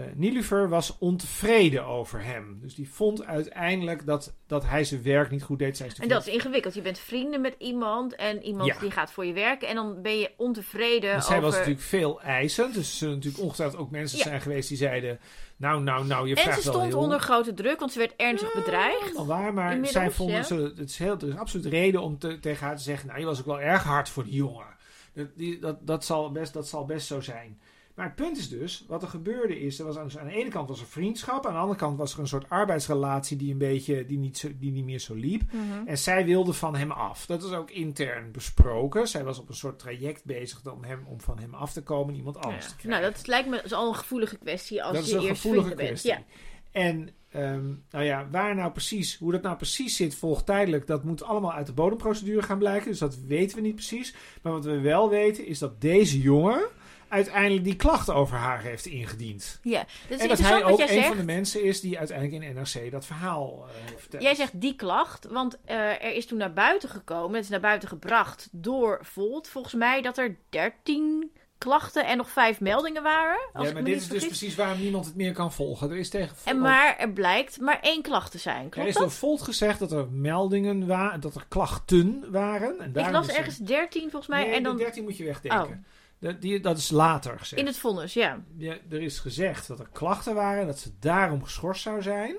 [0.01, 2.59] Uh, Nilufer was ontevreden over hem.
[2.61, 5.81] Dus die vond uiteindelijk dat, dat hij zijn werk niet goed deed.
[5.81, 6.75] En dat is ingewikkeld.
[6.75, 8.79] Je bent vrienden met iemand en iemand Ja.
[8.79, 9.69] die gaat voor je werken.
[9.69, 11.49] En dan ben je ontevreden Want zij over...
[11.49, 12.75] was natuurlijk veel eisend.
[12.75, 14.25] Dus er zullen natuurlijk ongetwijfeld ook mensen Ja.
[14.25, 15.19] zijn geweest die zeiden...
[15.57, 17.03] Nou, nou, nou, je en vraagt ze wel stond heel...
[17.03, 19.13] onder grote druk, want ze werd ernstig bedreigd.
[19.13, 20.45] Wel waar, maar Inmiddels, zij vonden...
[20.45, 23.07] Ze, het is heel, er is absoluut reden om te, tegen haar te zeggen...
[23.07, 24.67] Nou, je was ook wel erg hard voor die jongen.
[25.13, 27.61] Dat, die, dat, dat, zal best, dat zal best zo zijn.
[27.97, 29.79] Maar het punt is dus, wat er gebeurde is...
[29.79, 31.47] Er was aan, aan de ene kant was er vriendschap...
[31.47, 33.37] aan de andere kant was er een soort arbeidsrelatie...
[33.37, 35.43] die, een beetje, die, niet, zo, die niet meer zo liep.
[35.53, 35.87] Mhm.
[35.87, 37.27] En zij wilde van hem af.
[37.27, 39.09] Dat is ook intern besproken.
[39.09, 42.09] Zij was op een soort traject bezig om, hem, om van hem af te komen
[42.13, 42.71] en iemand anders Ja.
[42.71, 43.01] te krijgen.
[43.01, 45.67] Nou, dat lijkt me al een gevoelige kwestie als dat is je een eerst gevoelige
[45.67, 46.01] vrienden bent.
[46.01, 46.25] kwestie.
[46.25, 46.81] Ja.
[46.81, 50.87] En ehm, nou ja, waar nou precies, hoe dat nou precies zit, volgt tijdelijk.
[50.87, 52.91] Dat moet allemaal uit de bodemprocedure gaan blijken.
[52.91, 54.15] Dus dat weten we niet precies.
[54.43, 56.67] Maar wat we wel weten is dat deze jongen
[57.09, 59.59] uiteindelijk die klacht over haar heeft ingediend.
[59.63, 61.07] ja, dat is en dat hij ook een zegt.
[61.07, 64.23] van de mensen is die uiteindelijk in NRC dat verhaal heeft verteld.
[64.23, 67.61] Jij zegt die klacht, want eh, er is toen naar buiten gekomen, het is naar
[67.61, 73.39] buiten gebracht door Volt, volgens mij, dat er 13 klachten en nog 5 meldingen waren.
[73.53, 75.91] Als ja, maar dit is dus precies waarom niemand het meer kan volgen.
[75.91, 78.69] Er is tegen En maar er blijkt maar één klacht te zijn.
[78.71, 79.11] Er is door?
[79.11, 82.81] Volt gezegd dat er meldingen waren, dat er klachten waren.
[82.81, 84.45] En Ik las er- ergens 13 volgens mij.
[84.45, 85.61] Nee, en dan de 13 moet je wegdenken.
[85.69, 85.85] Oh.
[86.19, 87.61] Dat, die, dat is later gezegd.
[87.61, 88.45] in het vonnis, ja.
[88.57, 92.37] Ja, er is gezegd dat er klachten waren, dat ze daarom geschorst zou zijn.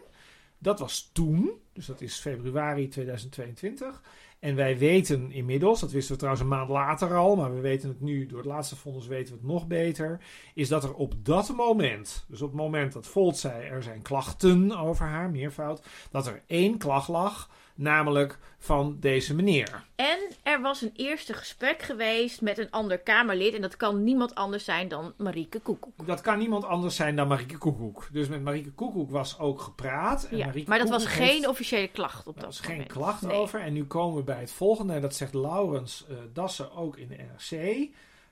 [0.58, 4.02] Dat was toen, dus dat is februari 2022.
[4.40, 7.90] En wij weten inmiddels, dat wisten we trouwens een maand later al, maar we weten
[7.90, 10.20] het nu, door het laatste vonnis weten we het nog beter,
[10.54, 14.02] is dat er op dat moment, dus op het moment dat Volt zei er zijn
[14.02, 19.84] klachten over haar, meervoud, dat er één klacht lag, namelijk van deze meneer.
[19.96, 23.54] En er was een eerste gesprek geweest met een ander Kamerlid.
[23.54, 26.08] En dat kan niemand anders zijn dan Marieke Koekoek.
[26.08, 28.08] Dat kan niemand anders zijn dan Marieke Koekoek.
[28.12, 30.24] Dus met Marieke Koekoek was ook gepraat.
[30.32, 32.88] En Ja, Marieke maar dat was geen heeft- officiële klacht op Er dat was geen
[32.88, 33.36] klacht Nee.
[33.38, 33.60] over.
[33.60, 34.94] En nu komen we bij het volgende.
[34.94, 37.88] En dat zegt Laurens eh, Dassen ook in de NRC.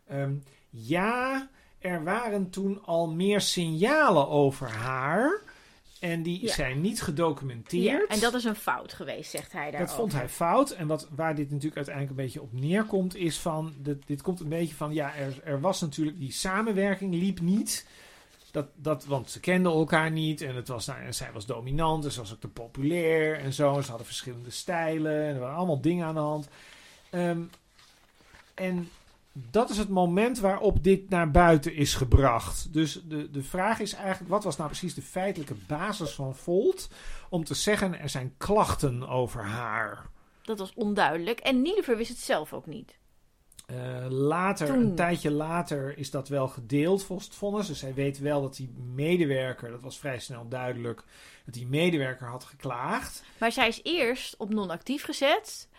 [0.07, 0.33] Ehm,
[0.69, 5.41] ja, er waren toen al meer signalen over haar.
[5.99, 6.53] En die Ja.
[6.53, 8.07] zijn niet gedocumenteerd.
[8.09, 9.79] Ja, en dat is een fout geweest, zegt hij daar.
[9.79, 10.71] Dat vond hij fout.
[10.71, 13.73] En wat, waar dit natuurlijk uiteindelijk een beetje op neerkomt, is van.
[13.77, 14.93] Dit, dit komt een beetje van.
[14.93, 16.19] Ja, er, er was natuurlijk.
[16.19, 17.85] Die samenwerking liep niet.
[18.51, 20.41] Dat, dat, want ze kenden elkaar niet.
[20.41, 22.03] En, het was, nou, en zij was dominant.
[22.03, 23.39] Dus ze was ook te populair.
[23.39, 23.75] En zo.
[23.75, 25.23] En ze hadden verschillende stijlen.
[25.27, 26.47] En er waren allemaal dingen aan de hand.
[27.09, 27.41] Ehm,
[28.53, 28.89] en
[29.37, 32.73] dat is het moment waarop dit naar buiten is gebracht.
[32.73, 36.89] Dus de, de vraag is eigenlijk: wat was nou precies de feitelijke basis van Volt?
[37.29, 40.09] om te zeggen er zijn klachten over haar.
[40.41, 41.39] Dat was onduidelijk.
[41.39, 42.97] En Nielever wist het zelf ook niet.
[43.65, 44.79] Eh, later, Toen.
[44.79, 47.67] een tijdje later, is dat wel gedeeld volgens het vonnis.
[47.67, 51.03] Dus hij weet wel dat die medewerker, dat was vrij snel duidelijk,
[51.45, 53.23] dat die medewerker had geklaagd.
[53.37, 55.69] Maar zij is eerst op non-actief gezet.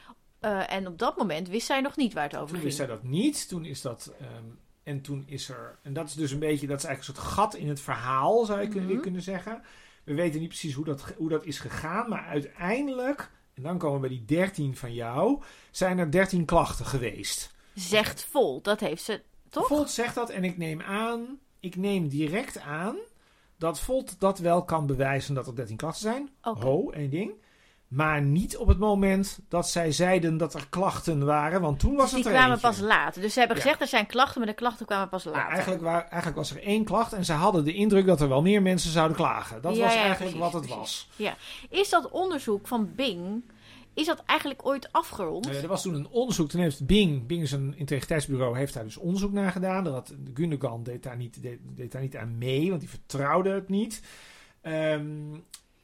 [0.46, 2.64] Eh, en op dat moment wist zij nog niet waar het over Toen ging.
[2.64, 3.48] wist hij dat niet.
[3.48, 4.12] Toen is dat.
[4.20, 4.44] ehm,
[4.82, 5.78] en toen is er.
[5.82, 6.66] En dat is dus een beetje.
[6.66, 9.00] Dat is eigenlijk een soort gat in het verhaal, zou je kunnen, Mhm.
[9.00, 9.62] kunnen zeggen.
[10.04, 12.08] We weten niet precies hoe dat, hoe dat is gegaan.
[12.08, 13.30] Maar uiteindelijk.
[13.54, 15.42] En dan komen we bij die 13 van jou.
[15.70, 17.54] Zijn er 13 klachten geweest.
[17.74, 19.66] Zegt vol, dat heeft ze toch?
[19.66, 22.96] Volt zegt dat en ik neem aan, ik neem direct aan
[23.58, 26.30] dat Volt dat wel kan bewijzen dat er 13 klachten zijn.
[26.42, 26.60] Oké.
[26.64, 27.32] Ho, één ding.
[27.88, 32.02] Maar niet op het moment dat zij zeiden dat er klachten waren, want toen was
[32.02, 32.68] Dus die het er kwamen eentje.
[32.68, 33.22] pas later.
[33.22, 33.62] Dus ze hebben Ja.
[33.62, 35.48] gezegd er zijn klachten, maar de klachten kwamen pas Ja, later.
[35.52, 38.42] eigenlijk, wa- eigenlijk was er één klacht en ze hadden de indruk dat er wel
[38.42, 39.62] meer mensen zouden klagen.
[39.62, 41.08] Dat Ja, was ja, eigenlijk wat het was.
[41.70, 43.42] Is dat onderzoek van Bing,
[43.94, 45.48] is dat eigenlijk ooit afgerond?
[45.48, 48.84] Eh, er was toen een onderzoek, toen heeft Bing, Bing is een integriteitsbureau, heeft daar
[48.84, 49.84] dus onderzoek naar gedaan.
[49.84, 53.68] Dat Gundogan deed daar, niet, deed, deed daar niet aan mee, want die vertrouwde het
[53.68, 54.02] niet.
[54.60, 55.04] Ehm,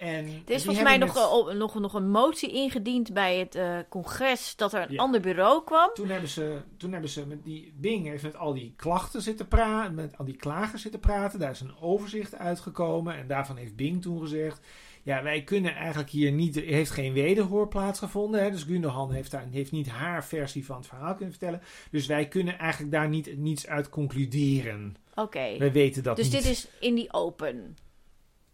[0.03, 3.78] en Er is volgens mij nog, op- nog, nog een motie ingediend bij het eh,
[3.88, 5.03] congres dat er een Ja.
[5.03, 5.90] ander bureau kwam.
[5.94, 9.48] Toen hebben ze, toen hebben ze met die Bing heeft met al die klachten zitten
[9.48, 11.38] praten, met al die klagers zitten praten.
[11.38, 14.61] Daar is een overzicht uitgekomen en daarvan heeft Bing toen gezegd:
[15.03, 18.42] ja, wij kunnen eigenlijk hier niet, er heeft geen wederhoor plaatsgevonden.
[18.42, 21.62] Hè, dus Gundogan heeft, daar, heeft niet haar versie van het verhaal kunnen vertellen.
[21.90, 24.96] Dus wij kunnen eigenlijk daar niet, niets uit concluderen.
[25.14, 25.59] Oké.
[25.59, 26.42] Wij weten dat Dus niet.
[26.42, 27.76] dit is in die open.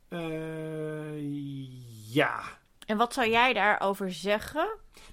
[0.08, 1.18] Eh,
[2.14, 2.40] ja.
[2.86, 4.68] En wat zou jij daarover zeggen?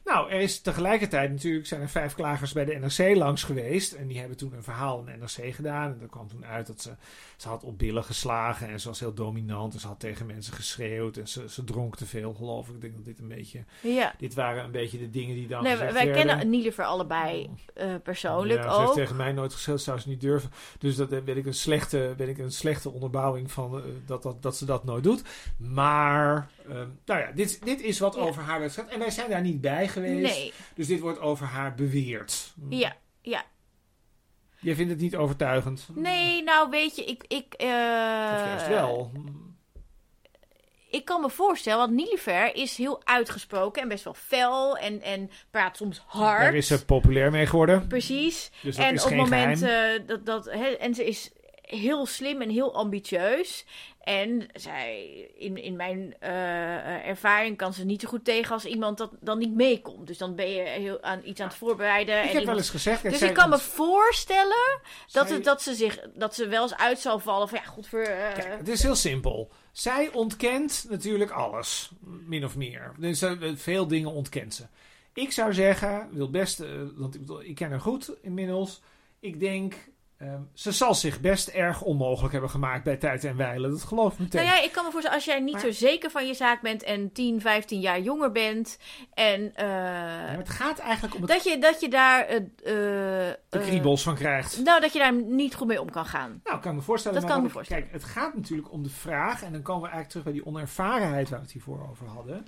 [0.05, 3.93] Nou, er is tegelijkertijd natuurlijk zijn er vijf klagers bij de NRC langs geweest.
[3.93, 5.91] En die hebben toen een verhaal in de NRC gedaan.
[5.91, 6.91] En er kwam toen uit dat ze,
[7.37, 8.67] ze had op billen geslagen.
[8.69, 9.73] En ze was heel dominant.
[9.73, 11.17] En ze had tegen mensen geschreeuwd.
[11.17, 12.75] En ze, ze dronk te veel, geloof ik.
[12.75, 13.63] Ik denk dat dit een beetje...
[13.81, 14.13] Ja.
[14.17, 16.13] Dit waren een beetje de dingen die dan Nee, wij werden.
[16.13, 20.21] kennen Nielever allebei eh, persoonlijk ja, Ze heeft tegen mij nooit geschreeuwd, zou ze niet
[20.21, 20.51] durven.
[20.79, 24.23] Dus dat eh, weet ik een slechte, weet ik een slechte onderbouwing van eh, dat,
[24.23, 25.21] dat, dat ze dat nooit doet.
[25.57, 28.21] Maar, ehm, nou ja, dit, dit is wat Ja.
[28.21, 28.93] over haar werd gezegd.
[28.93, 30.37] En wij zijn daar niet bij geweest.
[30.37, 32.53] Nee, Dus dit wordt over haar beweerd.
[32.69, 33.43] ja, ja.
[34.59, 35.87] Jij vindt het niet overtuigend?
[35.93, 37.23] Nee, nou weet je, ik...
[37.27, 37.65] ik Of
[38.45, 39.11] juist wel?
[40.89, 45.29] Ik kan me voorstellen, want Nielever is heel uitgesproken en best wel fel en, en
[45.51, 46.41] praat soms hard.
[46.41, 47.87] Daar is ze populair mee geworden.
[47.87, 48.51] Precies.
[48.61, 51.31] Dus dat en is op het geen moment eh, dat, dat hè, en ze is
[51.61, 53.65] heel slim en heel ambitieus.
[54.05, 55.05] En zij,
[55.37, 59.37] in, in mijn eh, ervaring, kan ze niet zo goed tegen als iemand dat dan
[59.37, 60.07] niet meekomt.
[60.07, 62.23] Dus dan ben je heel aan iets aan het voorbereiden.
[62.23, 63.03] ik en heb wel eens gezegd...
[63.03, 64.79] dus ik kan me voorstellen
[65.11, 67.65] dat, zij- het, dat, ze zich, dat ze wel eens uit zal vallen van ja,
[67.69, 68.03] godver...
[68.07, 69.51] eh, Kijk, het is heel simpel.
[69.71, 71.91] Zij ontkent natuurlijk alles,
[72.25, 72.91] min of meer.
[72.97, 74.63] Dus eh, veel dingen ontkent ze.
[75.13, 76.63] Ik zou zeggen, wil best,
[76.95, 78.81] want ik, bedoel, ik ken haar goed inmiddels.
[79.19, 79.75] Ik denk,
[80.17, 83.69] ehm, ze zal zich best erg onmogelijk hebben gemaakt bij tijd en wijlen.
[83.69, 84.45] Dat geloof ik meteen.
[84.45, 86.61] Nou ja, ik kan me voorstellen, als jij niet Maar- zo zeker van je zaak
[86.61, 88.77] bent en 10, 15 jaar jonger bent
[89.13, 92.37] en eh, Ja, maar het gaat eigenlijk om het dat, je, dat je daar eh,
[92.63, 94.63] de kriebels van krijgt.
[94.63, 96.41] nou, dat je daar niet goed mee om kan gaan.
[96.43, 97.19] Nou, kan ik me voorstellen.
[97.19, 99.61] Dat maar kan wat me ik- Kijk, het gaat natuurlijk om de vraag, en dan
[99.61, 102.45] komen we eigenlijk terug bij die onervarenheid waar we het hiervoor over hadden.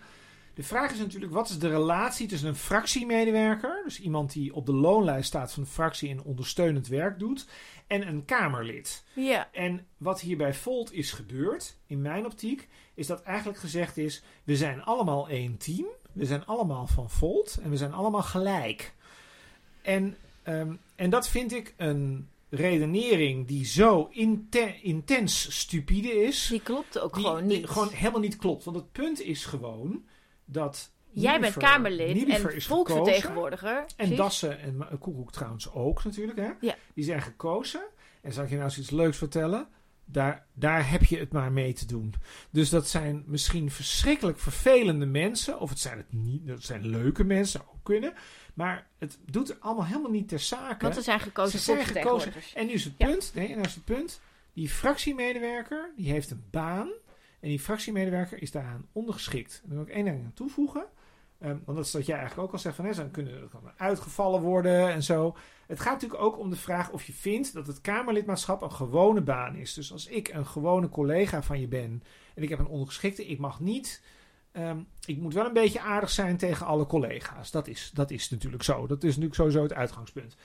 [0.58, 4.66] De vraag is natuurlijk, wat is de relatie tussen een fractiemedewerker, dus iemand die op
[4.66, 7.48] de loonlijst staat van de fractie en ondersteunend werk doet,
[7.88, 9.04] en een Kamerlid?
[9.14, 13.98] Ja, En wat hier bij Volt is gebeurd, in mijn optiek, is dat eigenlijk gezegd
[13.98, 18.24] is: we zijn allemaal één team, we zijn allemaal van Volt en we zijn allemaal
[18.24, 18.94] gelijk.
[19.82, 26.48] En, ehm, en dat vind ik een redenering die zo inte- intens stupide is.
[26.50, 27.68] die klopt ook die- gewoon die niet.
[27.70, 28.64] gewoon helemaal niet klopt.
[28.64, 30.04] Want het punt is gewoon
[30.48, 30.92] dat.
[31.12, 33.86] jij bent Kamerlid en volksvertegenwoordiger.
[33.96, 34.16] en.
[34.16, 36.38] Dassen en Koekoek trouwens ook natuurlijk.
[36.38, 36.52] Hè?
[36.60, 36.76] Ja.
[36.94, 37.82] Die zijn gekozen.
[38.22, 39.68] En zal ik je nou eens iets leuks vertellen?
[40.06, 42.14] Daar, daar heb je het maar mee te doen.
[42.50, 45.60] Dus dat zijn misschien verschrikkelijk vervelende mensen.
[45.60, 46.48] Of het zijn het niet.
[46.48, 48.14] Dat zijn leuke mensen, ook kunnen.
[48.54, 50.82] Maar het doet er allemaal helemaal niet ter zake.
[50.84, 52.44] Want ze zijn gekozen Ze zijn.
[52.54, 53.08] En nu is het Ja.
[53.08, 53.32] punt.
[53.36, 54.22] Nee, en nou is het punt.
[54.54, 56.90] Die fractiemedewerker die heeft een baan.
[57.40, 59.60] En die fractiemedewerker is daaraan ondergeschikt.
[59.64, 60.86] En daar wil ik één ding aan toevoegen.
[61.40, 62.76] Ehm, want dat is wat jij eigenlijk ook al zegt.
[62.76, 65.36] Van, hè, ze kunnen kan uitgevallen worden en zo.
[65.68, 69.22] Het gaat natuurlijk ook om de vraag of je vindt dat het Kamerlidmaatschap een gewone
[69.22, 69.74] baan is.
[69.74, 72.04] Dus als ik een gewone collega van je ben
[72.36, 74.02] en ik heb een ondergeschikte, ik mag niet.
[74.52, 77.52] ehm, ik moet wel een beetje aardig zijn tegen alle collega's.
[77.52, 78.88] Dat is, dat is natuurlijk zo.
[78.88, 80.36] Dat is natuurlijk sowieso het uitgangspunt.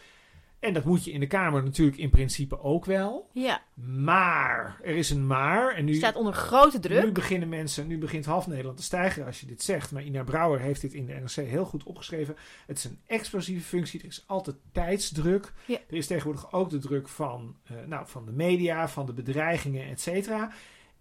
[0.63, 3.29] En dat moet je in de Kamer natuurlijk in principe ook wel.
[3.33, 5.75] Ja, Maar, er is een maar.
[5.75, 7.05] En nu, staat onder grote druk.
[7.05, 9.93] nu beginnen mensen, nu begint half Nederland te stijgen als je dit zegt.
[9.93, 12.37] Maar Ina Brouwer heeft dit in de NRC heel goed opgeschreven.
[12.67, 14.01] Het is een explosieve functie.
[14.01, 15.53] Er is altijd tijdsdruk.
[15.65, 15.79] Ja.
[15.89, 19.89] Er is tegenwoordig ook de druk van, eh, nou, van de media, van de bedreigingen,
[19.89, 20.53] et cetera.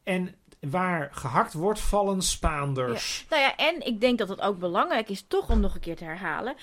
[0.03, 3.25] En waar gehakt wordt, vallen Spaanders.
[3.29, 5.95] Nou ja, en ik denk dat het ook belangrijk is, toch om nog een keer
[5.95, 6.55] te herhalen.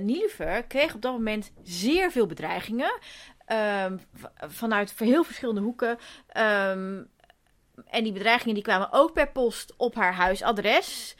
[0.00, 2.98] Nielever kreeg op dat moment zeer veel bedreigingen.
[3.46, 5.98] v- vanuit heel verschillende hoeken.
[6.28, 7.02] Ehm,
[7.86, 11.16] en die bedreigingen die kwamen ook per post op haar huisadres.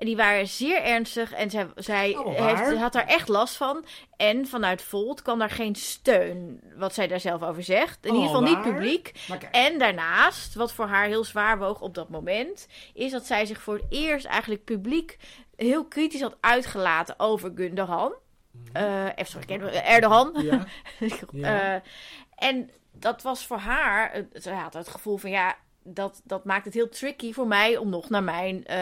[0.00, 3.84] En die waren zeer ernstig en zij, zij Oh, heeft, had daar echt last van.
[4.16, 8.04] En vanuit Volt kwam daar geen steun, wat zij daar zelf over zegt.
[8.04, 9.12] In Oh, ieder geval niet publiek.
[9.50, 13.60] En daarnaast, wat voor haar heel zwaar woog op dat moment, is dat zij zich
[13.60, 15.18] voor het eerst eigenlijk publiek
[15.56, 18.12] heel kritisch had uitgelaten over Gundogan.
[18.72, 20.30] Eh eh, sorry, Erdogan.
[20.32, 20.64] Mhm.
[21.32, 21.74] ja.
[21.74, 21.80] Eh,
[22.48, 26.74] en dat was voor haar, ze had het gevoel van ja, dat, dat maakt het
[26.74, 28.76] heel tricky voor mij om nog naar mijn, eh,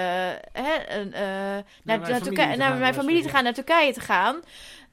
[0.52, 3.44] hè, eh, naar, mijn naar, familie Turkije, te naar gaan, mijn was familie te gaan,
[3.44, 4.40] naar Turkije te gaan.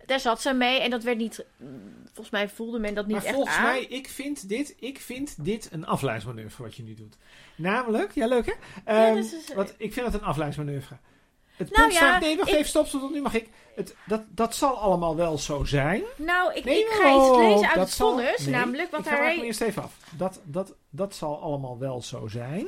[0.06, 1.46] Daar zat ze mee en dat werd niet,
[2.06, 3.64] volgens mij voelde men dat niet maar echt volgens aan.
[3.64, 7.18] mij, ik vind, dit, ik vind dit een afleidingsmanoeuvre wat je nu doet.
[7.56, 8.54] Namelijk, ja leuk hè?
[8.94, 10.98] Ja, Ehm, is- want ik vind het een afleidingsmanoeuvre.
[11.58, 13.50] Het Nou punt ja, staat, nee, wacht ik- even, stop, stop, nu mag ik.
[13.76, 16.04] Het, dat, dat zal allemaal wel zo zijn.
[16.18, 19.16] Nou, ik, Nee, ik ga iets lezen uit het vonnis, nee, namelijk wat ik ga
[19.16, 19.42] hij...
[19.42, 19.98] eerst even af.
[20.18, 22.68] Dat, dat, dat zal allemaal wel zo zijn.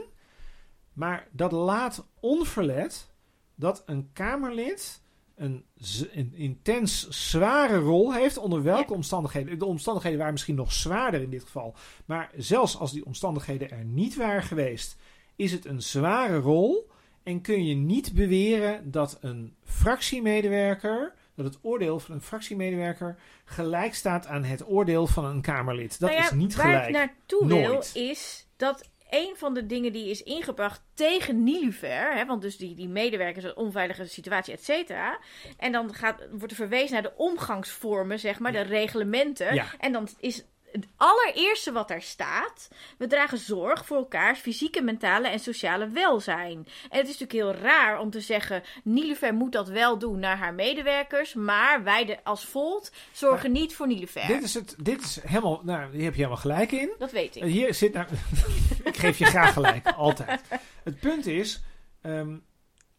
[0.93, 3.09] Maar dat laat onverlet
[3.55, 5.01] dat een Kamerlid
[5.35, 5.65] een,
[6.13, 8.37] een intens zware rol heeft.
[8.37, 9.59] Onder welke omstandigheden?
[9.59, 11.75] De omstandigheden waren misschien nog zwaarder in dit geval.
[12.05, 14.95] Maar zelfs als die omstandigheden er niet waren geweest,
[15.35, 16.89] is het een zware rol.
[17.27, 23.93] En kun je niet beweren dat een fractiemedewerker, dat het oordeel van een fractiemedewerker gelijk
[23.95, 25.99] staat aan het oordeel van een Kamerlid.
[25.99, 26.87] Dat Nou ja, is niet waar gelijk.
[26.87, 27.93] ik naartoe Nooit.
[27.93, 32.57] wil is dat een van de dingen die is ingebracht tegen Nilufer, hè, want dus
[32.57, 35.19] die, die medewerkers, een onveilige situatie, et cetera.
[35.57, 39.53] En dan gaat, wordt er verwezen naar de omgangsvormen, zeg maar, de reglementen.
[39.53, 39.65] Ja.
[39.79, 45.27] En dan is het allereerste wat daar staat: we dragen zorg voor elkaars fysieke, mentale
[45.27, 46.67] en sociale welzijn.
[46.89, 50.37] En het is natuurlijk heel raar om te zeggen: Nilufer moet dat wel doen naar
[50.37, 54.27] haar medewerkers, maar wij de, als Volt zorgen niet voor Nilufer.
[54.27, 56.93] Dit is, het, dit is helemaal, nou, hier heb je helemaal gelijk in.
[56.97, 57.43] Dat weet ik.
[57.43, 58.07] Hier zit nou,
[58.83, 60.41] ik geef je graag gelijk, altijd.
[60.83, 61.61] Het punt is
[62.01, 62.35] ehm,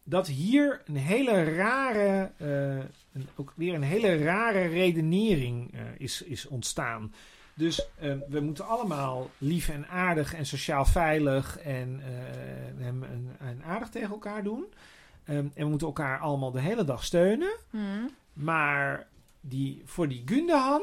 [0.03, 2.47] dat hier een hele rare, eh,
[3.13, 7.13] een, ook weer een hele rare redenering eh, is, is ontstaan.
[7.59, 12.01] Dus ehm, we moeten allemaal lief en aardig en sociaal veilig en,
[12.79, 14.65] en, en, en aardig tegen elkaar doen.
[15.25, 17.51] Ehm, en we moeten elkaar allemaal de hele dag steunen.
[17.69, 18.09] Hmm.
[18.33, 19.07] Maar
[19.41, 20.81] die, voor die Gundahan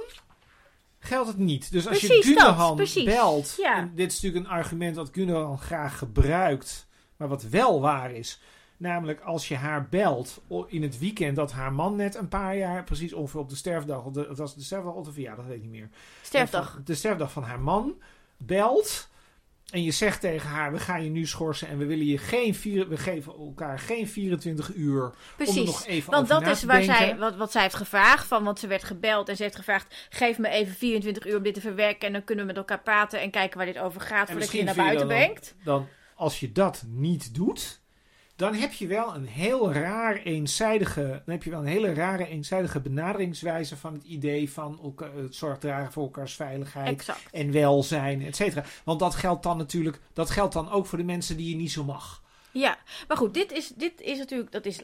[0.98, 1.72] geldt het niet.
[1.72, 3.04] Dus als Precies je dat, precies.
[3.04, 3.54] belt...
[3.58, 3.76] Ja.
[3.76, 6.86] En dit is natuurlijk een argument dat Gundahan graag gebruikt...
[7.16, 8.40] maar wat wel waar is...
[8.78, 12.84] Namelijk als je haar belt in het weekend dat haar man net een paar jaar,
[12.84, 15.54] precies ongeveer op de sterfdag, of de, het was de sterfdag of de verjaardag, dat
[15.54, 15.88] weet ik niet meer.
[16.22, 16.72] Sterfdag.
[16.72, 17.94] Van- De sterfdag van haar man
[18.36, 19.08] belt.
[19.66, 22.54] En je zegt tegen haar: We gaan je nu schorsen en we willen je geen
[22.54, 26.76] vier, we geven elkaar geen 24 uur om er nog even Want dat is waar
[26.78, 26.96] denken.
[26.96, 28.26] zij, wat, wat zij heeft gevraagd.
[28.26, 31.42] Van, want ze werd gebeld en ze heeft gevraagd: geef me even 24 uur om
[31.42, 32.06] dit te verwerken.
[32.06, 34.26] En dan kunnen we met elkaar praten en kijken waar dit over gaat.
[34.28, 35.54] En voordat je naar buiten dan- brengt.
[35.64, 37.80] dan als je dat niet doet,
[38.36, 42.28] dan heb je wel een heel raar eenzijdige, dan heb je wel een hele rare
[42.28, 47.22] eenzijdige benaderingswijze van het idee van elka- het zorg dragen voor elkaars veiligheid Exact.
[47.32, 48.64] en welzijn, et cetera.
[48.84, 51.72] Want dat geldt dan natuurlijk, dat geldt dan ook voor de mensen die je niet
[51.72, 52.22] zo mag.
[52.50, 52.78] Ja,
[53.08, 54.80] maar goed, dit is, dit is natuurlijk, dat is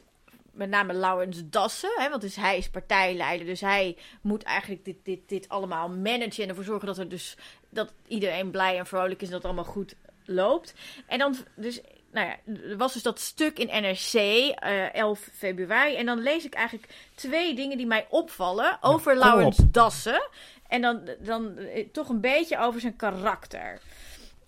[0.51, 4.97] met name Laurens Dassen, hè, want dus hij is partijleider, dus hij moet eigenlijk dit,
[5.03, 7.37] dit, dit allemaal managen en ervoor zorgen dat er dus
[7.69, 9.95] dat iedereen blij en vrolijk is en dat het allemaal goed
[10.25, 10.73] loopt.
[11.07, 11.81] En dan, dus,
[12.13, 16.45] nou ja, er was dus dat stuk in NRC, eh 11 februari, en dan lees
[16.45, 19.73] ik eigenlijk twee dingen die mij opvallen over kom Laurens op.
[19.73, 20.29] Dassen.
[20.67, 23.79] En dan, dan eh, toch een beetje over zijn karakter.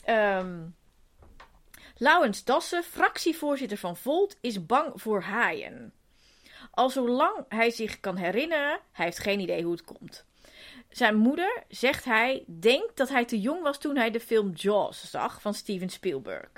[0.03, 0.53] Ehm
[1.97, 5.93] Laurens Dassen, fractievoorzitter van Volt, is bang voor haaien.
[6.71, 10.25] Al zolang hij zich kan herinneren, hij heeft geen idee hoe het komt.
[10.89, 15.09] Zijn moeder, zegt hij, denkt dat hij te jong was toen hij de film Jaws
[15.09, 16.49] zag van Steven Spielberg.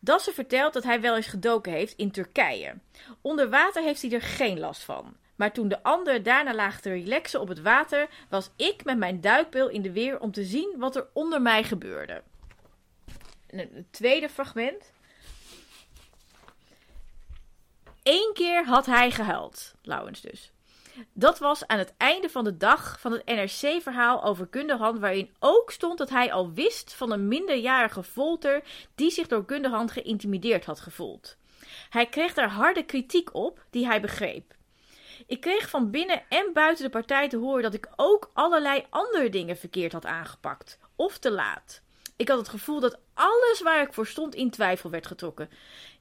[0.00, 2.74] Dassen vertelt dat hij wel eens gedoken heeft in Turkije.
[3.20, 5.16] Onder water heeft hij er geen last van.
[5.36, 9.20] Maar toen de ander daarna laag te relaxen op het water, was ik met mijn
[9.20, 12.22] duikbril in de weer om te zien wat er onder mij gebeurde.
[13.46, 14.92] En een een tweede fragment.
[18.02, 20.52] Eén keer had hij gehuild, Lauwens dus.
[21.12, 25.70] Dat was aan het einde van de dag van het NRC-verhaal over Gunderhand, waarin ook
[25.70, 28.62] stond dat hij al wist van een minderjarige folter
[28.94, 31.36] die zich door Gunderhand geïntimideerd had gevoeld.
[31.90, 34.54] Hij kreeg daar harde kritiek op, die hij begreep.
[35.26, 39.28] Ik kreeg van binnen en buiten de partij te horen dat ik ook allerlei andere
[39.28, 41.82] dingen verkeerd had aangepakt, of te laat.
[42.16, 45.50] Ik had het gevoel dat alles waar ik voor stond in twijfel werd getrokken.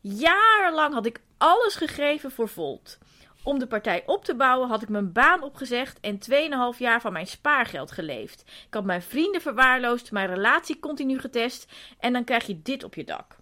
[0.02, 2.98] Jarenlang had ik alles gegeven voor Volt.
[3.44, 6.20] Om de partij op te bouwen had ik mijn baan opgezegd en
[6.74, 8.42] 2,5 jaar van mijn spaargeld geleefd.
[8.42, 12.96] Ik had mijn vrienden verwaarloosd, mijn relatie continu getest en dan krijg je dit op
[12.96, 13.38] je dak.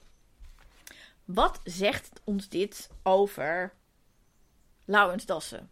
[1.26, 3.74] Wat zegt ons dit over
[4.86, 5.70] Laurens Dassen?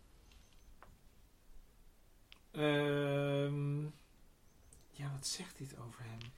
[2.52, 3.82] Ehm,
[4.92, 6.32] ja, wat zegt dit over hem?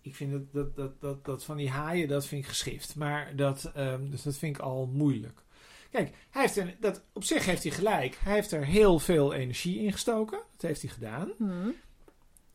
[0.00, 2.94] Ik vind dat, dat, dat, dat, van die haaien, dat vind ik geschift.
[2.94, 5.42] Maar dat, ehm, dus dat vind ik al moeilijk.
[5.90, 8.16] Kijk, hij heeft dat, op zich heeft hij gelijk.
[8.24, 10.38] Hij heeft er heel veel energie in gestoken.
[10.56, 11.32] Dat heeft hij gedaan.
[11.36, 11.70] Hm.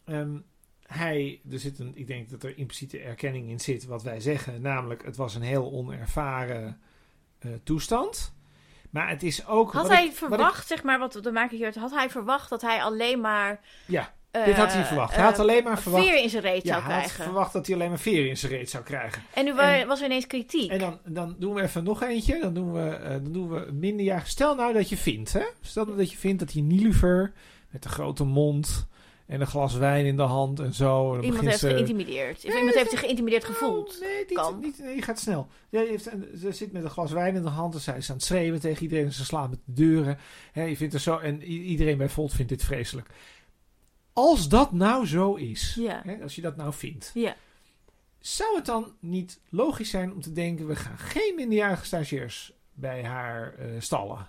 [0.05, 0.37] Ehm,
[0.87, 4.61] hij, er zit een, ik denk dat er impliciete erkenning in zit wat wij zeggen.
[4.61, 6.81] Namelijk, het was een heel onervaren
[7.39, 8.33] eh, toestand.
[8.89, 9.71] Maar het is ook...
[9.73, 12.09] Had hij ik- wat ik- verwacht, zeg maar, wat maak ik hier uit, had hij
[12.09, 13.59] verwacht dat hij alleen maar.
[13.87, 15.15] ja, eh, dit had hij verwacht.
[15.15, 16.05] Hij had eh, alleen maar verwacht...
[16.05, 17.23] in zijn reet Ja, zou hij had krijgen.
[17.23, 19.21] verwacht dat hij alleen maar veer in zijn reet zou krijgen.
[19.33, 20.71] En nu En- was er ineens kritiek.
[20.71, 22.39] En dan, dan doen we even nog eentje.
[22.39, 24.27] Dan doen we, eh, dan doen we minderjarig.
[24.27, 25.43] Stel nou dat je vindt, hè?
[25.61, 27.33] Stel nou dat je vindt dat die Nilufer
[27.69, 28.87] met de grote mond
[29.27, 31.15] en een glas wijn in de hand en zo.
[31.15, 32.37] En iemand heeft ze- geïntimideerd.
[32.37, 33.93] Of Nee, iemand heeft zich geïntimideerd gevoeld.
[33.93, 35.47] Oh, nee, niet, niet, nee, je gaat snel.
[35.69, 36.09] Je heeft,
[36.39, 38.59] ze zit met een glas wijn in de hand en zij is aan het schreeuwen
[38.59, 39.05] tegen iedereen.
[39.05, 40.17] En ze slaat met de deuren.
[40.51, 43.07] Hè, je vindt er zo, en iedereen bij Volt vindt dit vreselijk.
[44.13, 46.01] Als dat nou zo is, Ja.
[46.05, 47.35] hè, als je dat nou vindt, Ja.
[48.19, 53.03] zou het dan niet logisch zijn om te denken: we gaan geen minderjarige stagiairs bij
[53.03, 54.27] haar eh, stallen?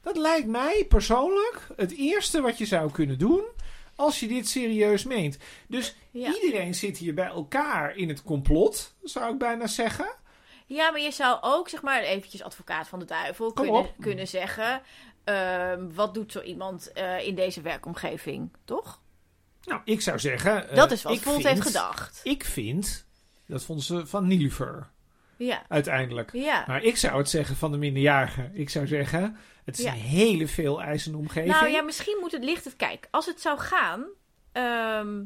[0.00, 3.44] Dat lijkt mij persoonlijk het eerste wat je zou kunnen doen
[3.96, 5.38] als je dit serieus meent.
[5.68, 6.34] Dus Ja.
[6.42, 10.14] iedereen zit hier bij elkaar in het complot, zou ik bijna zeggen.
[10.66, 13.94] Ja, maar je zou ook, zeg maar, eventjes advocaat van de duivel Kom kunnen, op.
[14.00, 14.82] kunnen zeggen...
[15.24, 19.00] ehm, wat doet zo iemand eh, in deze werkomgeving, toch?
[19.66, 20.68] Nou, ik zou zeggen.
[20.68, 22.20] eh, dat is wat ik Volt vind- heeft gedacht.
[22.24, 23.06] Ik vind.
[23.46, 24.90] Dat vonden ze van Nilufer
[25.36, 26.32] Ja, uiteindelijk.
[26.32, 26.64] ja.
[26.66, 28.50] Maar ik zou het zeggen van de minderjarige.
[28.52, 29.36] Ik zou zeggen.
[29.64, 29.92] Het is Ja.
[29.92, 31.52] een hele veel eisende omgeving.
[31.54, 32.76] Nou ja, misschien moet het licht het...
[32.76, 34.04] Kijk, als het zou gaan...
[34.52, 35.22] ehm,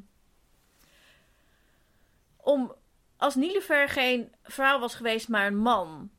[2.36, 2.72] om...
[3.16, 6.11] Als Nilufer geen vrouw was geweest, maar een man...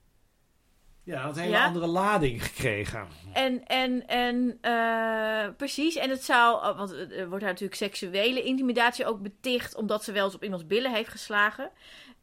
[1.10, 1.66] Ja, dat had een hele Ja?
[1.66, 3.08] andere lading gekregen.
[3.34, 5.96] En, en, en eh, precies.
[5.96, 10.26] En het zou, oh, want er wordt natuurlijk seksuele intimidatie ook beticht, omdat ze wel
[10.26, 11.72] eens op iemands billen heeft geslagen.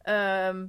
[0.03, 0.64] Ehm,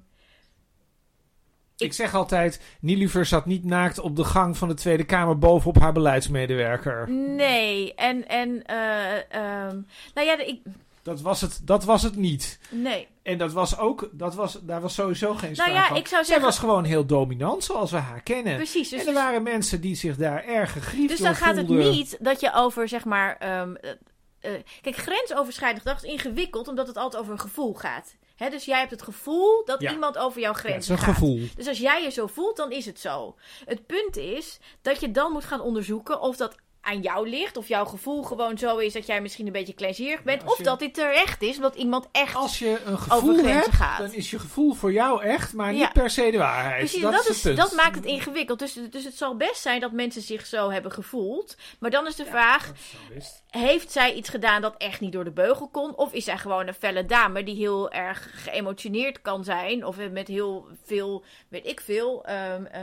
[1.77, 5.77] Ik zeg altijd, Nilufer zat niet naakt op de gang van de Tweede Kamer bovenop
[5.79, 7.09] haar beleidsmedewerker.
[7.11, 9.81] nee, en, en, eh, ehm,
[10.13, 10.61] nou ja, ik,
[11.07, 12.59] Dat was het, dat was het niet.
[12.69, 13.07] nee.
[13.23, 15.97] En dat was ook, dat was, daar was sowieso geen sprake Nou ja, van.
[15.97, 18.55] ik zou Zij was gewoon heel dominant, zoals we haar kennen.
[18.55, 18.89] precies.
[18.89, 22.17] Dus, en er waren mensen die zich daar erg gegriefd dus dan gaat het niet
[22.19, 23.91] dat je over, zeg maar, ehm, eh,
[24.39, 28.15] eh, kijk, grensoverschrijdend gedrag is ingewikkeld, omdat het altijd over een gevoel gaat.
[28.51, 29.91] Dus jij hebt het gevoel dat Ja.
[29.91, 31.13] iemand over jouw is grenzen een gaat.
[31.13, 31.39] gevoel.
[31.55, 33.35] Dus als jij je zo voelt, dan is het zo.
[33.65, 36.55] Het punt is dat je dan moet gaan onderzoeken of dat
[36.87, 37.57] aan jou ligt.
[37.57, 40.43] Of jouw gevoel gewoon zo is dat jij misschien een beetje kleinzierig bent.
[40.43, 42.35] of je- dat dit terecht is, omdat iemand echt...
[42.35, 43.97] Als je een gevoel hebt, gaat.
[43.97, 45.79] dan is je gevoel voor jou echt, maar Ja.
[45.79, 46.77] niet per se de waarheid.
[46.77, 48.59] Precies, dat, dat, is het dat maakt het ingewikkeld.
[48.59, 51.55] Dus, dus het zal best zijn dat mensen zich zo hebben gevoeld.
[51.79, 52.71] Maar dan is de vraag,
[53.15, 55.95] is heeft zij iets gedaan dat echt niet door de beugel kon?
[55.95, 59.85] Of is zij gewoon een felle dame die heel erg geëmotioneerd kan zijn?
[59.85, 62.81] Of met heel veel, weet ik veel, ehm, eh,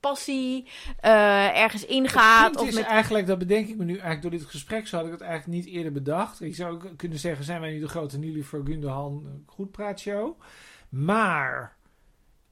[0.00, 0.68] passie
[1.00, 2.50] eh, ergens ingaat?
[2.50, 2.84] Het Of is met...
[2.84, 5.64] eigenlijk, dat bedenk ik me nu eigenlijk door dit gesprek, zo had ik het eigenlijk
[5.64, 6.40] niet eerder bedacht.
[6.40, 10.40] Ik zou ook kunnen zeggen, zijn wij nu de grote Nilufer Gundogan goed praat show?
[10.88, 11.76] Maar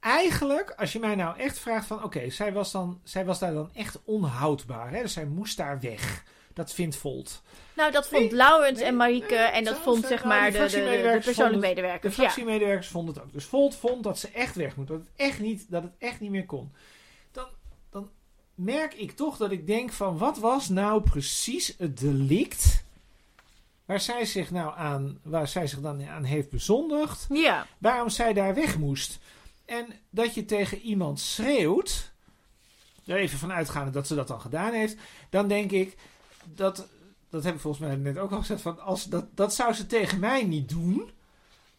[0.00, 3.52] eigenlijk, als je mij nou echt vraagt van, oké, zij was dan, zij was daar
[3.52, 5.00] dan echt onhoudbaar, hè?
[5.02, 6.24] dus zij moest daar weg.
[6.52, 7.42] Dat vindt Volt.
[7.76, 10.52] Nou, dat vond Nee, Laurens nee, en Marieke nee, en dat vond zeg nou, maar
[10.52, 12.16] de, de, de, de persoonlijke vonden De medewerkers.
[12.16, 12.22] Ja.
[12.22, 13.32] fractiemedewerkers vonden het ook.
[13.32, 14.88] Dus Volt vond dat ze echt weg moet.
[14.88, 16.72] Dat het echt niet, dat het echt niet meer kon.
[18.54, 20.18] Merk ik toch dat ik denk van...
[20.18, 22.82] Wat was nou precies het delict...
[23.84, 25.18] Waar zij zich nou aan...
[25.22, 27.26] Waar zij zich dan aan heeft bezondigd.
[27.30, 29.18] ja, Waarom zij daar weg moest.
[29.64, 32.12] En dat je tegen iemand schreeuwt...
[33.06, 34.96] Er even van uitgaande dat ze dat dan gedaan heeft.
[35.30, 35.96] Dan denk ik...
[36.44, 36.88] Dat,
[37.30, 38.60] dat heb ik volgens mij net ook al gezegd.
[38.60, 41.10] Van als, dat, dat zou ze tegen mij niet doen.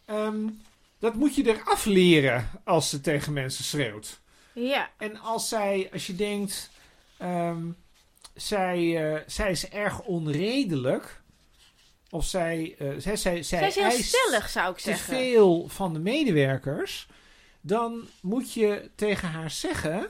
[0.05, 0.47] Ehm,
[0.99, 4.19] dat moet je eraf leren als ze tegen mensen schreeuwt.
[4.55, 6.69] Ja, En als zij, als je denkt,
[7.17, 7.63] ehm,
[8.33, 11.21] zij, eh, zij is erg onredelijk.
[12.09, 15.15] Of zij, eh, zij, zij, zij, zij is heel stellig, zou ik te zeggen.
[15.15, 17.07] veel van de medewerkers.
[17.61, 20.07] Dan moet je tegen haar zeggen.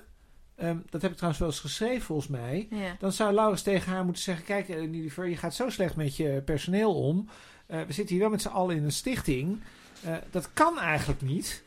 [0.56, 2.68] ehm, dat heb ik trouwens wel eens geschreven volgens mij.
[2.70, 2.96] Ja.
[3.00, 6.16] Dan zou Laurens tegen haar moeten zeggen: Kijk, eh, Nidiver, je gaat zo slecht met
[6.16, 7.30] je personeel om.
[7.68, 9.62] Eh, we zitten hier wel met z'n allen in een stichting.
[10.04, 11.64] Eh, dat kan eigenlijk niet.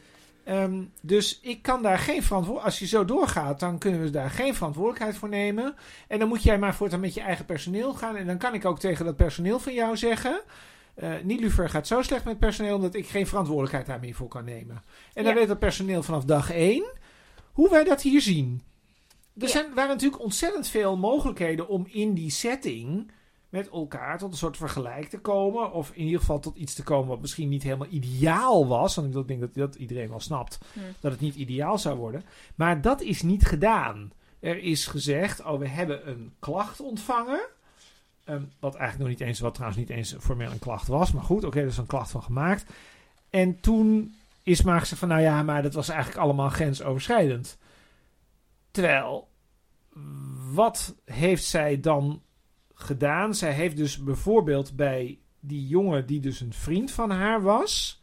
[0.49, 2.64] Ehm, dus ik kan daar geen verantwoordelijkheid.
[2.64, 5.74] Als je zo doorgaat, dan kunnen we daar geen verantwoordelijkheid voor nemen.
[6.09, 8.16] En dan moet jij maar voortaan met je eigen personeel gaan.
[8.16, 10.40] En dan kan ik ook tegen dat personeel van jou zeggen.
[10.94, 14.44] eh Nilufer gaat zo slecht met personeel dat ik geen verantwoordelijkheid daar meer voor kan
[14.44, 14.82] nemen.
[15.14, 15.38] En dan Ja.
[15.38, 16.92] weet dat personeel vanaf dag één
[17.53, 18.62] hoe wij dat hier zien.
[19.36, 19.49] Er Ja.
[19.49, 23.11] zijn, waren natuurlijk ontzettend veel mogelijkheden om in die setting
[23.49, 25.72] met elkaar tot een soort vergelijk te komen.
[25.72, 28.94] Of in ieder geval tot iets te komen wat misschien niet helemaal ideaal was.
[28.94, 30.80] Want ik denk dat, dat iedereen wel snapt Hm.
[31.01, 32.24] dat het niet ideaal zou worden.
[32.55, 34.12] Maar dat is niet gedaan.
[34.40, 37.40] Er is gezegd, oh we hebben een klacht ontvangen.
[38.24, 41.12] Ehm, wat eigenlijk nog niet eens, wat trouwens niet eens formeel een klacht was.
[41.12, 42.64] Maar goed, oké, er is een klacht van gemaakt.
[43.30, 47.59] En toen is maar gezegd van, nou ja, maar dat was eigenlijk allemaal grensoverschrijdend.
[48.70, 49.28] Terwijl,
[50.53, 52.22] wat heeft zij dan
[52.79, 53.35] gedaan?
[53.35, 58.03] Zij heeft dus bijvoorbeeld bij die jongen die dus een vriend van haar was,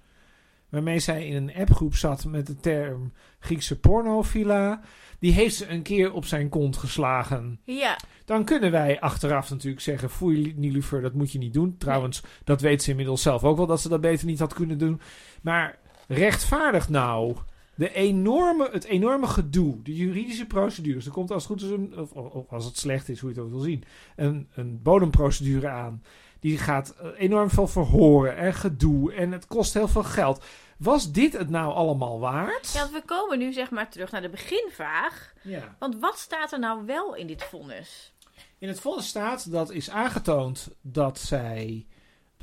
[0.69, 4.81] waarmee zij in een appgroep zat met de term Griekse pornofila,
[5.19, 7.59] die heeft ze een keer op zijn kont geslagen.
[7.63, 11.77] ja, Dan kunnen wij achteraf natuurlijk zeggen: Foei, Nilufer, dat moet je niet doen.
[11.77, 14.77] Trouwens, dat weet ze inmiddels zelf ook wel dat ze dat beter niet had kunnen
[14.77, 15.01] doen.
[15.41, 17.35] Maar rechtvaardig nou
[17.75, 21.05] de enorme, het enorme gedoe, de juridische procedures.
[21.05, 23.35] Er komt als het goed is, een, of, of als het slecht is, hoe je
[23.35, 23.83] het ook wil zien,
[24.15, 26.03] een, een bodemprocedure aan.
[26.39, 29.13] Die gaat eh, enorm veel verhoren en gedoe.
[29.13, 30.43] En het kost heel veel geld.
[30.77, 32.71] Was dit het nou allemaal waard?
[32.73, 35.33] Ja, we komen nu zeg maar terug naar de beginvraag.
[35.41, 35.75] Ja.
[35.79, 38.13] Want wat staat er nou wel in dit vonnis?
[38.57, 41.85] In het vonnis staat dat is aangetoond dat zij.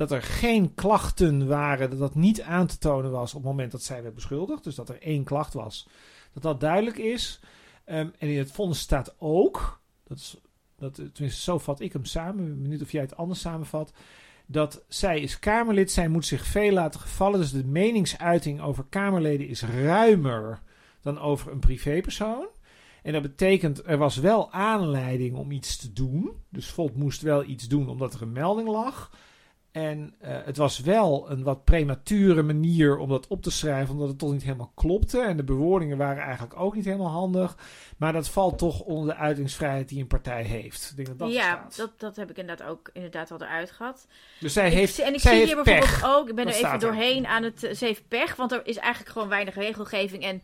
[0.09, 3.71] Dat er geen klachten waren, dat dat niet aan te tonen was op het moment
[3.71, 4.63] dat zij werd beschuldigd.
[4.63, 5.87] Dus dat er één klacht was.
[6.33, 7.39] Dat dat duidelijk is.
[7.85, 10.37] Ehm, en in het vonnis staat ook, dat is,
[10.77, 13.93] dat, tenminste zo vat ik hem samen, ik ben benieuwd of jij het anders samenvat.
[14.45, 17.39] Dat zij is Kamerlid, zij moet zich veel laten gevallen.
[17.39, 20.61] Dus de meningsuiting over Kamerleden is ruimer
[21.01, 22.47] dan over een privépersoon.
[23.03, 26.31] En dat betekent, er was wel aanleiding om iets te doen.
[26.49, 29.11] Dus Volt moest wel iets doen omdat er een melding lag.
[29.73, 34.07] En eh, het was wel een wat premature manier om dat op te schrijven, omdat
[34.09, 35.19] het toch niet helemaal klopte.
[35.21, 37.57] En de bewoordingen waren eigenlijk ook niet helemaal handig.
[37.97, 40.87] Maar dat valt toch onder de uitingsvrijheid die een partij heeft.
[40.89, 44.07] Ik denk dat dat ja, dat, dat heb ik inderdaad ook inderdaad al eruit gehad.
[44.39, 46.15] Dus zij Ik heeft, en ik zij zie heeft hier bijvoorbeeld pech.
[46.15, 46.79] ook, ik ben Dat er even er.
[46.79, 50.23] doorheen aan het, eh, ze heeft pech, want er is eigenlijk gewoon weinig regelgeving.
[50.23, 50.43] En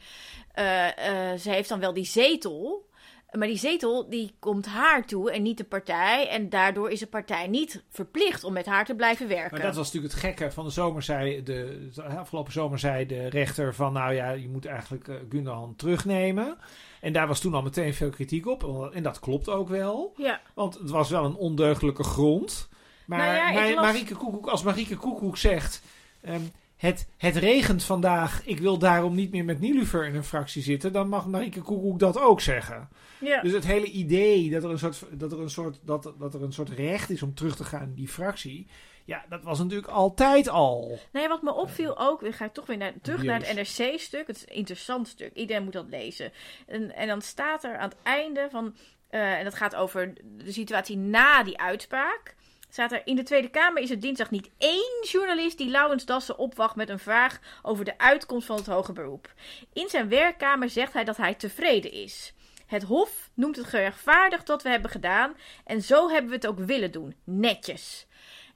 [0.54, 2.89] eh, ze heeft dan wel die zetel,
[3.32, 6.28] maar die zetel die komt haar toe en niet de partij.
[6.30, 9.52] En daardoor is de partij niet verplicht om met haar te blijven werken.
[9.58, 11.04] Maar dat was natuurlijk het gekke van de zomer.
[11.04, 13.94] Zei de, de afgelopen zomer zei de rechter van...
[13.94, 16.58] nou ja, je moet eigenlijk Gundogan terugnemen.
[17.02, 18.90] En daar was toen al meteen veel kritiek op.
[18.94, 20.14] En dat klopt ook wel.
[20.18, 22.70] Ja, Want het was wel een ondeugdelijke grond.
[23.06, 23.20] Maar,
[23.54, 25.82] Nou ja, las- Marieke Koekoek, als Marieke Koekoek zegt...
[26.22, 26.42] ehm,
[26.80, 30.94] het, het regent vandaag, ik wil daarom niet meer met Nilufer in een fractie zitten...
[30.94, 32.90] dan mag Marieke Koekoek dat ook zeggen.
[33.20, 33.42] ja.
[33.42, 36.44] Dus het hele idee dat er, een soort, dat, er een soort, dat, dat er
[36.44, 38.68] een soort recht is om terug te gaan in die fractie...
[39.06, 41.00] ja, dat was natuurlijk altijd al.
[41.12, 43.56] Nee, wat me opviel ook, weer ga ik toch weer naar, terug naar het.
[43.56, 44.28] NRC-stuk.
[44.28, 45.34] Het is een interessant stuk.
[45.34, 46.32] Iedereen moet dat lezen.
[46.68, 48.76] En, en dan staat er aan het einde van,
[49.10, 52.36] eh, en dat gaat over de situatie na die uitspraak.
[52.70, 56.38] Staat er, in de Tweede Kamer is het dinsdag niet één journalist die Laurens Dassen
[56.38, 59.34] opwacht met een vraag over de uitkomst van het hoge beroep.
[59.74, 62.34] In zijn werkkamer zegt hij dat hij tevreden is.
[62.66, 66.60] Het Hof noemt het gerechtvaardigd wat we hebben gedaan en zo hebben we het ook
[66.60, 67.16] willen doen.
[67.24, 68.08] Netjes.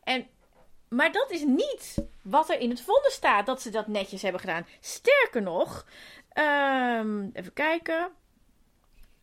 [0.04, 0.28] En
[0.94, 4.42] maar dat is niet wat er in het vonnis staat, dat ze dat netjes hebben
[4.42, 4.66] gedaan.
[4.80, 5.86] Sterker nog,
[6.30, 8.12] ehm, even kijken.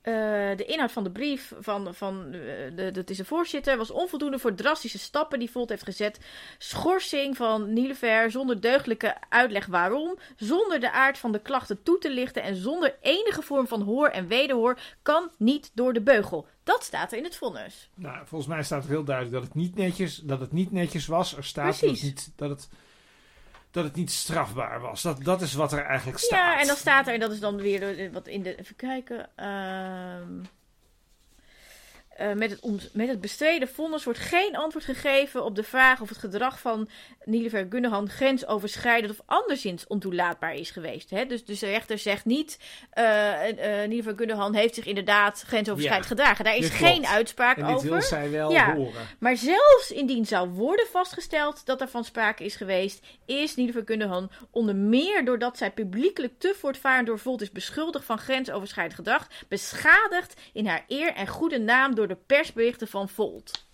[0.02, 0.12] Eh,
[0.56, 4.38] de inhoud van de brief van, van eh, de, dat is de voorzitter was onvoldoende
[4.38, 6.20] voor drastische stappen die Volt heeft gezet.
[6.58, 12.10] Schorsing van Nilever zonder deugdelijke uitleg waarom, zonder de aard van de klachten toe te
[12.10, 16.46] lichten en zonder enige vorm van hoor en wederhoor kan niet door de beugel.
[16.64, 17.90] Dat staat er in het vonnis.
[17.94, 21.06] Nou, volgens mij staat er heel duidelijk dat het niet netjes, dat het niet netjes
[21.06, 21.36] was.
[21.36, 22.68] Er staat dat het, niet, dat, het,
[23.70, 25.02] dat het niet strafbaar was.
[25.02, 26.38] Dat, dat is wat er eigenlijk staat.
[26.38, 28.56] Ja, en dan staat er, en dat is dan weer de- wat in de.
[28.58, 29.28] Even kijken.
[29.36, 30.32] ehm,
[32.20, 36.08] eh, met, het met het bestreden vonnis wordt geen antwoord gegeven op de vraag of
[36.08, 36.88] het gedrag van
[37.24, 41.10] Nilever Gunnehan grensoverschrijdend of anderszins ontoelaatbaar is geweest.
[41.10, 41.26] Hè?
[41.26, 42.58] Dus, dus de rechter zegt niet,
[42.90, 46.44] eh uh, Nilever Gunnehan heeft zich inderdaad grensoverschrijdend Ja, gedragen.
[46.44, 46.92] Daar is klopt.
[46.92, 47.90] geen uitspraak En dit over.
[47.90, 48.74] wil zij wel Ja.
[48.74, 49.06] horen.
[49.18, 54.30] Maar zelfs indien zou worden vastgesteld dat er van sprake is geweest, is Nilever Gundogan
[54.50, 60.40] onder meer doordat zij publiekelijk te voortvarend door Volt is beschuldigd van grensoverschrijdend gedrag, beschadigd
[60.52, 63.64] in haar eer en goede naam door de persberichten van Volt.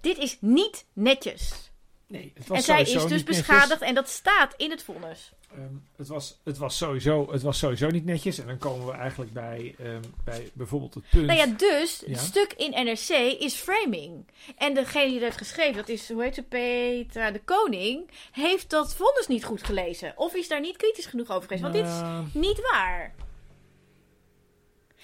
[0.00, 1.70] Dit is niet netjes.
[2.06, 3.22] Nee, het was En zij is dus netjes.
[3.22, 5.32] beschadigd en dat staat in het vonnis.
[5.52, 8.38] Ehm, het, was, het, was sowieso, het was sowieso niet netjes.
[8.38, 11.26] En dan komen we eigenlijk bij, ehm, bij bijvoorbeeld het punt.
[11.26, 12.12] Nou ja, dus Ja.
[12.12, 13.08] het stuk in NRC
[13.40, 14.26] is framing.
[14.56, 18.70] En degene die dat heeft geschreven, dat is, hoe heet ze, Petra de Koning, heeft
[18.70, 20.12] dat vonnis niet goed gelezen.
[20.16, 21.62] Of is daar niet kritisch genoeg over geweest.
[21.62, 23.14] Want dit is Nou, niet waar.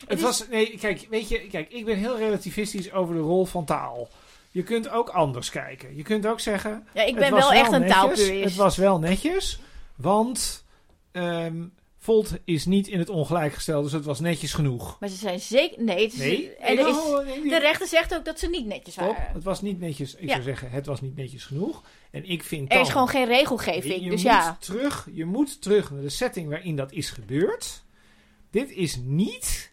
[0.06, 3.64] Het was, nee, kijk, weet je, kijk, ik ben heel relativistisch over de rol van
[3.64, 4.08] taal.
[4.50, 5.96] Je kunt ook anders kijken.
[5.96, 6.86] Je kunt ook zeggen.
[6.94, 8.44] Ja, ik ben wel echt een taalpurist.
[8.44, 9.60] Het was wel netjes,
[9.96, 10.64] want
[11.12, 11.62] ehm,
[12.02, 14.96] Volt is niet in het ongelijk gesteld, dus het was netjes genoeg.
[15.00, 15.82] Maar ze zijn zeker...
[15.82, 18.66] Nee, het is, Nee, en er is, oh, de rechter zegt ook dat ze niet
[18.66, 19.32] netjes Stop, waren.
[19.32, 20.14] het was niet netjes.
[20.14, 20.30] Ik Ja.
[20.32, 21.82] zou zeggen, het was niet netjes genoeg.
[22.10, 24.56] En ik vind Er is gewoon geen regelgeving, je dus moet ja.
[24.60, 27.82] Terug, je moet terug naar de setting waarin dat is gebeurd.
[28.50, 29.69] Dit is niet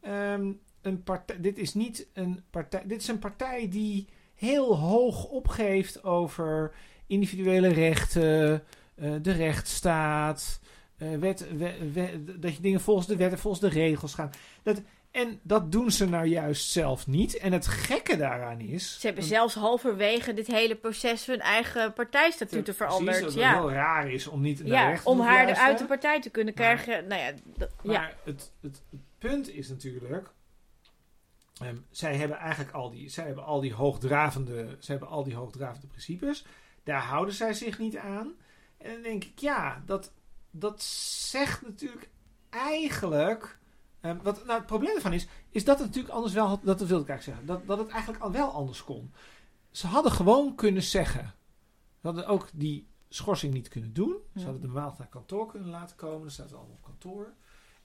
[0.00, 1.40] ehm, een partij.
[1.40, 2.82] Dit is niet een partij.
[2.86, 6.72] Dit is een partij die heel hoog opgeeft over
[7.06, 8.62] individuele rechten,
[8.94, 10.60] eh, de rechtsstaat,
[10.98, 14.30] eh, wet, we- we- dat je dingen volgens de wet en volgens de regels gaan.
[14.62, 17.36] Dat, en dat doen ze nou juist zelf niet.
[17.38, 19.00] En het gekke daaraan is.
[19.00, 23.20] Ze hebben zelfs halverwege dit hele proces hun eigen partijstatuten Precies, veranderd.
[23.20, 26.20] dat Ja, heel raar is om niet naar ja rechter om haar eruit de partij
[26.20, 27.06] te kunnen Maar- krijgen.
[27.08, 27.92] Nou ja, dat- ja.
[27.92, 30.32] Maar het, het, het punt is natuurlijk.
[31.60, 35.34] ehm, zij hebben eigenlijk al die, zij hebben al die hoogdravende, zij hebben al die
[35.34, 36.46] hoogdravende principes.
[36.82, 38.32] Daar houden zij zich niet aan.
[38.78, 40.12] En dan denk ik, ja, dat,
[40.50, 42.08] dat zegt natuurlijk
[42.50, 43.58] eigenlijk.
[44.00, 46.60] ehm, wat nou, het probleem ervan is, is dat het natuurlijk anders wel had.
[46.64, 47.46] Dat wilde ik eigenlijk zeggen.
[47.46, 49.12] Dat, dat het eigenlijk al wel anders kon.
[49.70, 51.34] Ze hadden gewoon kunnen zeggen.
[52.00, 54.16] Ze hadden ook die schorsing niet kunnen doen.
[54.36, 56.20] Ze hadden de maand naar kantoor kunnen laten komen.
[56.20, 57.34] Dan staat allemaal op kantoor.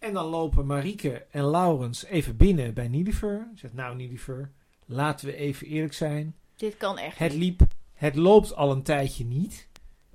[0.05, 3.47] En dan lopen Marieke en Laurens even binnen bij Niediver.
[3.55, 4.51] Zegt, nou Niediver,
[4.85, 6.35] laten we even eerlijk zijn.
[6.55, 7.61] Dit kan echt Het liep,
[7.93, 9.67] het loopt al een tijdje niet.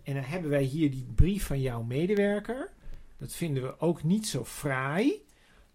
[0.03, 2.71] En dan hebben wij hier die brief van jouw medewerker.
[3.17, 5.25] Dat vinden we ook niet zo fraai.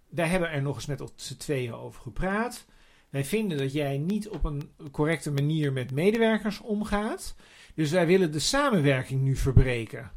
[0.09, 2.65] Daar hebben we er nog eens met z'n tweeën over gepraat.
[3.09, 7.35] Wij vinden dat jij niet op een correcte manier met medewerkers omgaat.
[7.73, 10.11] Dus wij willen de samenwerking nu verbreken.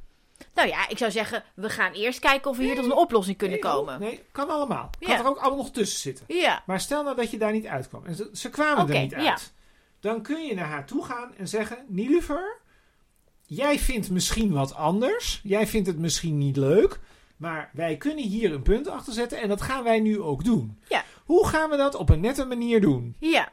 [0.55, 3.37] Nou ja, ik zou zeggen, we gaan eerst kijken of we hier tot een oplossing
[3.37, 4.01] kunnen Nee, komen.
[4.01, 4.91] Nee, kan allemaal.
[4.99, 5.19] Kan Ja.
[5.19, 6.25] er ook allemaal nog tussen zitten.
[6.29, 8.05] Ja, Maar stel nou dat je daar niet uitkwam.
[8.07, 9.31] En ze, ze kwamen Oké, er niet ja.
[9.31, 9.53] uit.
[10.01, 12.57] Dan kun je naar haar toe gaan en zeggen: Nilufer,
[13.47, 15.41] jij vindt misschien wat anders.
[15.43, 17.01] Jij vindt het misschien niet leuk.
[17.37, 19.41] Maar wij kunnen hier een punt achter zetten.
[19.41, 20.79] En dat gaan wij nu ook doen.
[20.89, 21.05] Ja.
[21.25, 23.17] Hoe gaan we dat op een nette manier doen?
[23.21, 23.49] ja.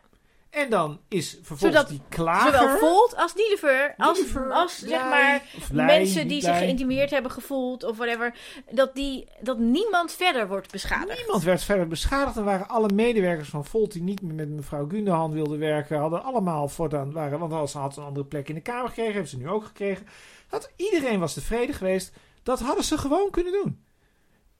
[0.56, 2.60] En dan is vervolgens Zodat die klager...
[2.60, 5.42] Zowel Volt als Niederver, als, als zeg maar
[5.72, 6.64] mensen die zich Lei.
[6.64, 8.36] geïntimideerd hebben gevoeld of whatever,
[8.72, 11.18] dat, die, dat niemand verder wordt beschadigd.
[11.18, 12.38] Niemand werd verder beschadigd.
[12.38, 16.00] Er waren alle medewerkers van Volt die niet meer met mevrouw Gunderhan wilden werken.
[16.00, 17.40] Hadden allemaal voortaan waren.
[17.40, 19.14] Want als ze had een andere plek in de Kamer gekregen.
[19.14, 20.08] Hebben ze nu ook gekregen.
[20.50, 22.14] Dat iedereen was tevreden geweest.
[22.44, 23.84] Dat hadden ze gewoon kunnen doen.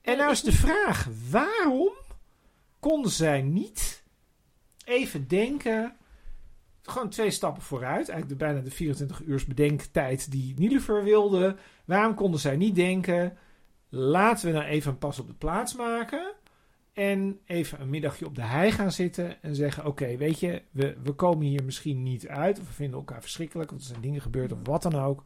[0.02, 1.90] En nou is de vraag: waarom
[2.80, 4.04] konden zij niet
[4.86, 5.96] even denken.
[6.82, 8.08] Gewoon twee stappen vooruit.
[8.08, 11.56] Eigenlijk de, bijna de 24 uur bedenktijd die Nilufer wilde.
[11.84, 13.36] Waarom konden zij niet denken.
[13.88, 16.34] Laten we nou even een pas op de plaats maken.
[16.92, 19.42] En even een middagje op de hei gaan zitten.
[19.42, 22.60] En zeggen: Oké, weet je, we, we komen hier misschien niet uit.
[22.60, 23.70] Of we vinden elkaar verschrikkelijk.
[23.70, 25.22] Want er zijn dingen gebeurd of wat dan ook.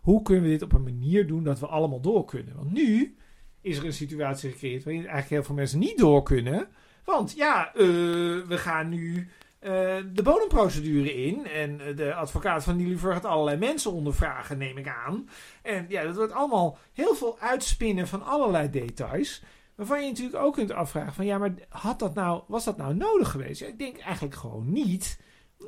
[0.00, 2.56] Hoe kunnen we dit op een manier doen dat we allemaal door kunnen?
[2.56, 3.16] Want nu
[3.60, 6.68] is er een situatie gecreëerd waarin eigenlijk heel veel mensen niet door kunnen.
[7.04, 7.82] Want ja, eh,
[8.46, 9.28] we gaan nu
[9.58, 9.70] eh,
[10.12, 11.46] de bodemprocedure in.
[11.46, 15.28] En eh, de advocaat van Niluver gaat allerlei mensen ondervragen, neem ik aan.
[15.62, 19.42] En ja, dat wordt allemaal heel veel uitspinnen van allerlei details.
[19.74, 22.94] Waarvan je natuurlijk ook kunt afvragen van ja, maar had dat nou, was dat nou
[22.94, 23.60] nodig geweest?
[23.60, 25.20] Ja, ik denk eigenlijk gewoon niet.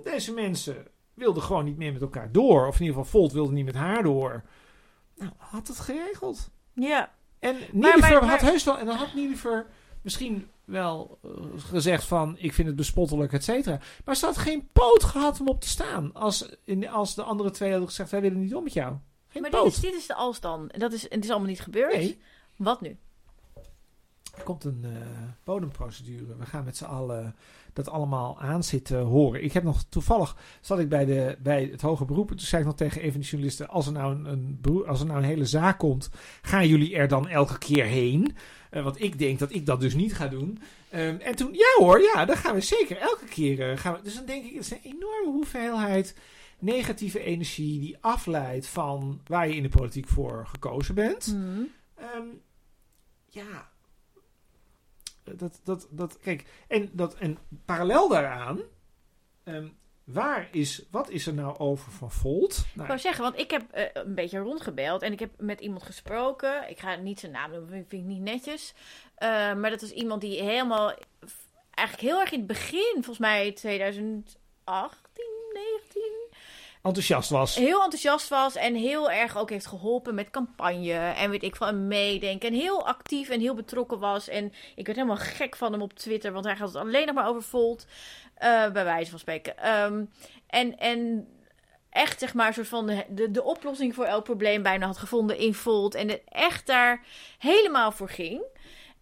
[0.05, 2.67] Deze mensen wilden gewoon niet meer met elkaar door.
[2.67, 4.43] Of in ieder geval Volt wilde niet met haar door.
[5.17, 6.51] Nou, had het geregeld.
[6.73, 8.79] Ja, En maar- had heus wel...
[8.79, 9.67] En dan had Nieliver
[10.05, 12.37] misschien wel eh, gezegd van...
[12.39, 13.81] Ik vind het bespottelijk, et cetera.
[14.05, 16.13] Maar ze had geen poot gehad om op te staan.
[16.13, 18.11] Als, in, als de andere twee hadden gezegd...
[18.11, 18.97] Wij willen niet om met jou.
[19.29, 20.71] Geen maar dit is, dit is de als dan.
[20.71, 21.95] En dat is, het is allemaal niet gebeurd.
[21.95, 22.21] Nee.
[22.57, 22.97] Wat nu?
[24.37, 24.91] Er komt een eh,
[25.45, 26.37] bodemprocedure.
[26.37, 27.35] We gaan met z'n allen
[27.73, 29.45] dat allemaal aan zitten horen.
[29.45, 32.31] Ik heb nog toevallig zat ik bij, de, bij het hoge beroep.
[32.31, 35.01] en Toen zei ik nog tegen een van journalisten: als er nou een, een, als
[35.01, 36.11] er nou een hele zaak komt,
[36.43, 38.37] gaan jullie er dan elke keer heen?
[38.75, 40.59] Eh, want ik denk dat ik dat dus niet ga doen.
[40.91, 43.71] Ehm, en toen, ja hoor, ja, dan gaan we zeker elke keer.
[43.71, 46.17] eh, gaan we, dus dan denk ik, het is een enorme hoeveelheid
[46.59, 51.27] negatieve energie die afleidt van waar je in de politiek voor gekozen bent.
[51.27, 51.63] Mhm.
[51.95, 52.27] Ehm,
[53.29, 53.71] ja.
[55.23, 58.61] Dat, dat, dat, kijk, en, dat, en parallel daaraan,
[59.45, 59.69] ehm,
[60.05, 62.57] waar is, wat is er nou over van Volt?
[62.59, 65.61] Ik Nou, wou zeggen, want ik heb eh, een beetje rondgebeld en ik heb met
[65.61, 66.71] iemand gesproken.
[66.71, 68.75] Ik ga niet zijn naam noemen, vind vind ik niet netjes.
[69.15, 70.95] Eh, maar dat was iemand die helemaal,
[71.71, 74.35] eigenlijk heel erg in het begin, volgens mij 2018,
[75.53, 76.03] 19,
[76.85, 77.55] enthousiast was.
[77.55, 81.87] heel enthousiast was en heel erg ook heeft geholpen met campagne en weet ik van
[81.89, 82.49] meedenken.
[82.49, 84.29] En heel actief en heel betrokken was.
[84.29, 87.15] En ik werd helemaal gek van hem op Twitter, want hij gaat het alleen nog
[87.15, 87.87] maar over Volt,
[88.35, 89.59] eh, bij wijze van spreken.
[89.59, 90.05] Ehm,
[90.47, 91.29] en, en
[91.91, 94.99] echt zeg maar een soort van de, de, de oplossing voor elk probleem bijna had
[94.99, 95.95] gevonden in Volt.
[95.95, 97.05] En het echt daar
[97.39, 98.43] helemaal voor ging.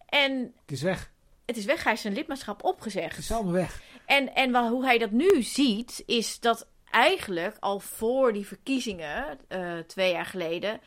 [0.05, 0.31] En
[0.61, 1.11] Het is weg.
[1.45, 3.15] het is weg, hij is zijn lidmaatschap opgezegd.
[3.15, 3.81] Het is allemaal weg.
[4.05, 9.39] En, en wa- hoe hij dat nu ziet, is dat eigenlijk al voor die verkiezingen,
[9.47, 10.81] eh, twee jaar geleden,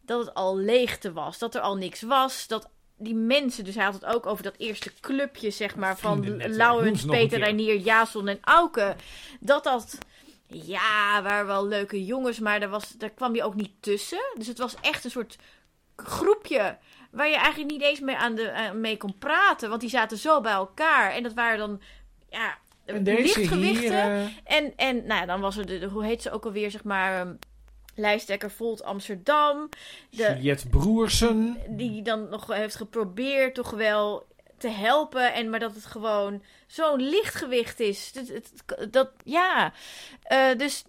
[0.00, 1.38] dat het al leegte was.
[1.38, 2.46] Dat er al niks was.
[2.46, 6.20] Dat die mensen, dus hij had het ook over dat eerste clubje, zeg maar, van
[6.20, 7.38] nog een Peter.
[7.38, 8.96] Reinier, Jason en Auke.
[9.40, 9.98] Dat dat,
[10.46, 14.22] ja, waren wel leuke jongens, maar daar, was, daar kwam je ook niet tussen.
[14.34, 15.36] Dus het was echt een soort
[15.96, 16.78] groepje
[17.10, 19.68] waar je eigenlijk niet eens mee, aan de, eh, mee kon praten.
[19.68, 21.12] Want die zaten zo bij elkaar.
[21.12, 21.80] En dat waren dan,
[22.28, 23.80] ja, En deze lichtgewichten.
[23.82, 23.92] hier...
[24.44, 26.70] eh, En, en nou ja, dan was er de, de- hoe heet ze ook alweer,
[26.70, 27.34] zeg maar, ehm,
[27.94, 29.68] lijsttrekker Volt Amsterdam.
[30.10, 31.56] De, Broersen.
[31.68, 34.26] die dan nog heeft geprobeerd toch wel
[34.58, 35.34] te helpen.
[35.34, 38.12] En, maar dat het gewoon zo'n lichtgewicht is.
[38.12, 39.72] Dat, dat, ja,
[40.22, 40.84] Eh, dus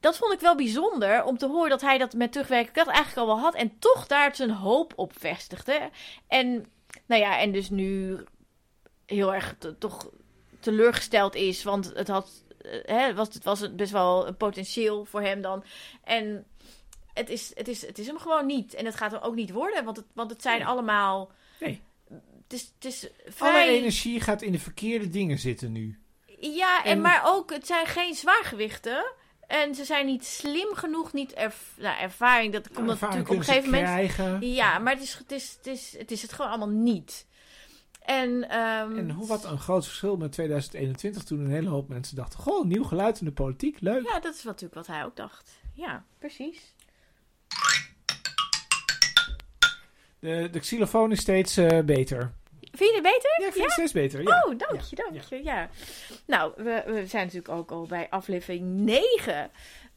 [0.00, 3.28] dat vond ik wel bijzonder om te horen dat hij dat met terugwerkende kracht eigenlijk
[3.28, 3.54] al wel had.
[3.54, 5.90] En toch daar zijn hoop op vestigde.
[6.28, 6.66] En,
[7.06, 8.18] nou ja, en dus nu
[9.08, 10.10] heel erg toch
[10.60, 11.62] teleurgesteld is.
[11.62, 15.64] Want het had, eh, hè, was, het was best wel een potentieel voor hem dan.
[16.04, 16.44] En
[17.12, 18.74] het is, het, is, het is hem gewoon niet.
[18.74, 19.84] En het gaat hem ook niet worden.
[19.84, 20.66] Want het, want het zijn Nee.
[20.66, 21.30] allemaal...
[21.60, 21.80] Nee.
[22.48, 23.68] Het is, het is Alle vrij...
[23.68, 25.98] energie gaat in de verkeerde dingen zitten nu.
[26.40, 29.12] Ja, en, En- maar ook, het zijn geen zwaargewichten.
[29.46, 32.52] En ze zijn niet slim genoeg, niet erv nou, ervaring.
[32.52, 33.88] Dat komt Ervaring natuurlijk op een gegeven moment.
[33.88, 34.50] krijgen.
[34.52, 37.26] Ja, maar het is, het, is, het, is, het is het gewoon allemaal niet.
[38.08, 42.16] En, ehm, En hoe wat een groot verschil met 2021 toen een hele hoop mensen
[42.16, 42.38] dachten...
[42.40, 44.04] Goh, nieuw geluid in de politiek, leuk.
[44.06, 45.50] Ja, dat is wat- natuurlijk wat hij ook dacht.
[45.74, 46.74] Ja, precies.
[50.18, 52.32] De, de xylofoon is steeds eh, beter.
[52.60, 53.30] Vind je het beter?
[53.40, 54.22] Ja, ik vind het steeds beter.
[54.22, 54.42] Ja.
[54.46, 55.42] Oh, dank je, dank je.
[55.44, 55.68] Ja.
[56.26, 59.50] Nou, we, we zijn natuurlijk ook al bij aflevering 9.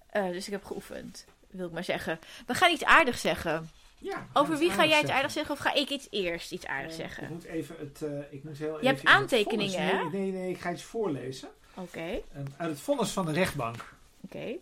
[0.09, 2.19] Eh, dus ik heb geoefend, wil ik maar zeggen.
[2.45, 3.69] We gaan iets aardigs zeggen.
[4.03, 5.53] Ja, Over wie ga jij iets aardigs zeggen?
[5.53, 7.23] Of ga ik iets eerst iets aardigs Eh, zeggen?
[7.23, 8.01] Ik moet even het...
[8.01, 10.03] eh, ik moet heel Je hebt aantekeningen, hè?
[10.03, 11.49] Nee, nee, nee, ik ga iets voorlezen.
[11.75, 13.93] Oké, Eh, uit het vonnis van de rechtbank.
[14.21, 14.55] oké.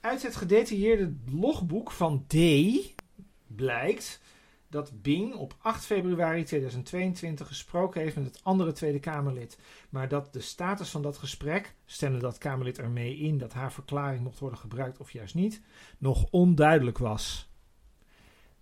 [0.00, 2.34] Uit het gedetailleerde logboek van D
[3.46, 4.20] blijkt
[4.68, 9.58] dat Bing op 8 februari 2022 gesproken heeft met het andere Tweede Kamerlid.
[9.90, 14.22] Maar dat de status van dat gesprek, stelde dat Kamerlid ermee in dat haar verklaring
[14.22, 15.60] mocht worden gebruikt of juist niet,
[15.98, 17.48] nog onduidelijk was.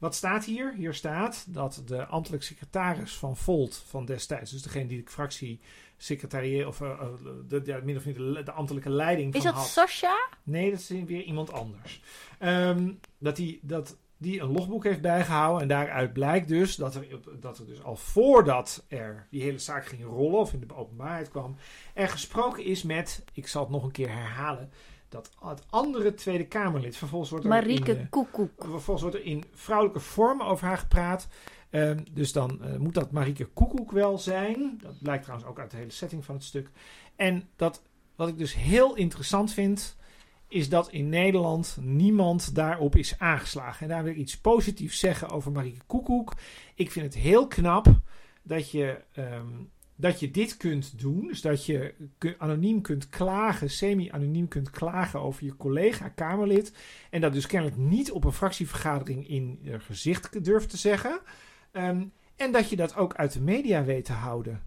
[0.01, 0.75] Wat staat hier?
[0.75, 5.61] Hier staat dat de ambtelijk secretaris van Volt van destijds, dus degene die de fractie
[5.97, 7.01] secretariële of eh,
[7.49, 9.71] de, ja, min of meer de, de ambtelijke leiding Is van dat had.
[9.71, 10.29] Sasha?
[10.43, 12.03] Nee, dat is weer iemand anders.
[12.39, 15.63] Ehm, dat hij dat die een logboek heeft bijgehouden.
[15.63, 17.07] En daaruit blijkt dus dat er,
[17.41, 21.29] dat er dus al voordat er die hele zaak ging rollen, of in de openbaarheid
[21.29, 21.57] kwam,
[21.95, 24.71] er gesproken is met, ik zal het nog een keer herhalen,
[25.11, 28.53] dat het andere Tweede Kamerlid, vervolgens wordt er Marieke in, eh, Koekoek.
[28.59, 31.29] Vervolgens wordt er in vrouwelijke vorm over haar gepraat.
[31.71, 34.79] Ehm, dus dan eh, moet dat Marieke Koekoek wel zijn.
[34.83, 36.71] Dat blijkt trouwens ook uit de hele setting van het stuk.
[37.17, 37.83] En dat,
[38.17, 39.97] wat ik dus heel interessant vind,
[40.49, 43.83] is dat in Nederland niemand daarop is aangeslagen.
[43.83, 46.35] En daar wil ik iets positiefs zeggen over Marieke Koekoek.
[46.75, 47.87] Ik vind het heel knap
[48.43, 49.47] dat je, ehm,
[50.01, 51.27] dat je dit kunt doen.
[51.27, 51.95] Dus dat je
[52.39, 56.73] anoniem kunt klagen, semi-anoniem kunt klagen over je collega-Kamerlid.
[57.11, 61.21] En dat dus kennelijk niet op een fractievergadering in je gezicht durft te zeggen.
[61.73, 62.05] Ehm,
[62.37, 64.63] en dat je dat ook uit de media weet te houden.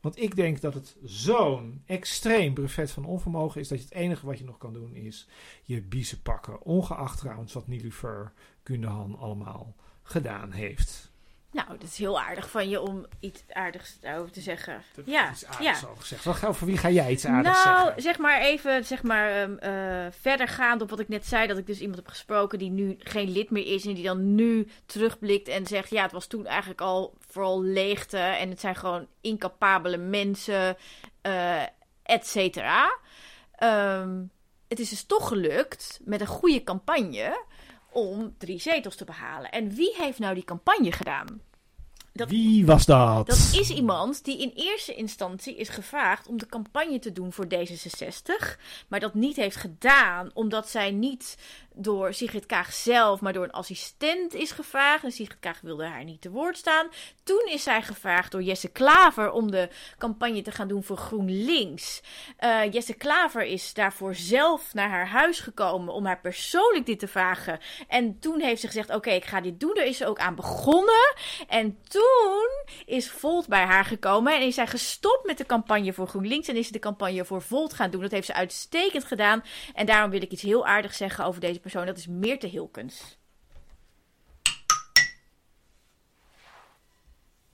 [0.00, 4.26] Want ik denk dat het zo'n extreem brevet van onvermogen is dat je het enige
[4.26, 5.28] wat je nog kan doen is
[5.62, 6.62] je biezen pakken.
[6.62, 11.09] Ongeacht trouwens wat Nilufer Kundehan allemaal gedaan heeft.
[11.52, 14.82] Nou, dat is heel aardig van je om iets aardigs daarover te zeggen.
[14.94, 15.86] Dat Ja, is aardigs ja.
[15.86, 16.24] al gezegd.
[16.24, 18.02] Wat, over wie ga jij iets aardigs nou, zeggen?
[18.02, 21.46] zeg maar even zeg maar, eh, verder gaand op wat ik net zei.
[21.46, 23.86] Dat ik dus iemand heb gesproken die nu geen lid meer is.
[23.86, 25.90] En die dan nu terugblikt en zegt...
[25.90, 28.18] Ja, het was toen eigenlijk al vooral leegte.
[28.18, 30.76] En het zijn gewoon incapabele mensen,
[31.20, 31.62] eh
[32.02, 32.98] et cetera.
[33.54, 34.22] Ehm,
[34.68, 37.44] het is dus toch gelukt met een goede campagne
[37.92, 39.50] om drie zetels te behalen.
[39.50, 41.40] En wie heeft nou die campagne gedaan?
[42.12, 43.26] dat- wie was dat?
[43.26, 47.46] Dat is iemand die in eerste instantie is gevraagd om de campagne te doen voor
[47.54, 48.58] D66.
[48.88, 51.36] Maar dat niet heeft gedaan omdat zij niet
[51.82, 55.04] door Sigrid Kaag zelf, maar door een assistent is gevraagd.
[55.04, 56.88] En Sigrid Kaag wilde haar niet te woord staan.
[57.22, 59.68] Toen is zij gevraagd door Jesse Klaver om de
[59.98, 62.02] campagne te gaan doen voor GroenLinks.
[62.36, 67.08] Eh, Jesse Klaver is daarvoor zelf naar haar huis gekomen om haar persoonlijk dit te
[67.08, 67.58] vragen.
[67.88, 69.74] En toen heeft ze gezegd: Oké, ik ga dit doen.
[69.74, 71.14] Daar is ze ook aan begonnen.
[71.48, 72.48] En toen
[72.86, 76.56] is Volt bij haar gekomen en is zij gestopt met de campagne voor GroenLinks en
[76.56, 78.00] is ze de campagne voor Volt gaan doen.
[78.00, 79.44] Dat heeft ze uitstekend gedaan.
[79.74, 81.86] En daarom wil ik iets heel aardigs zeggen over deze persoon.
[81.86, 83.19] Dat is Meerte Hilkens.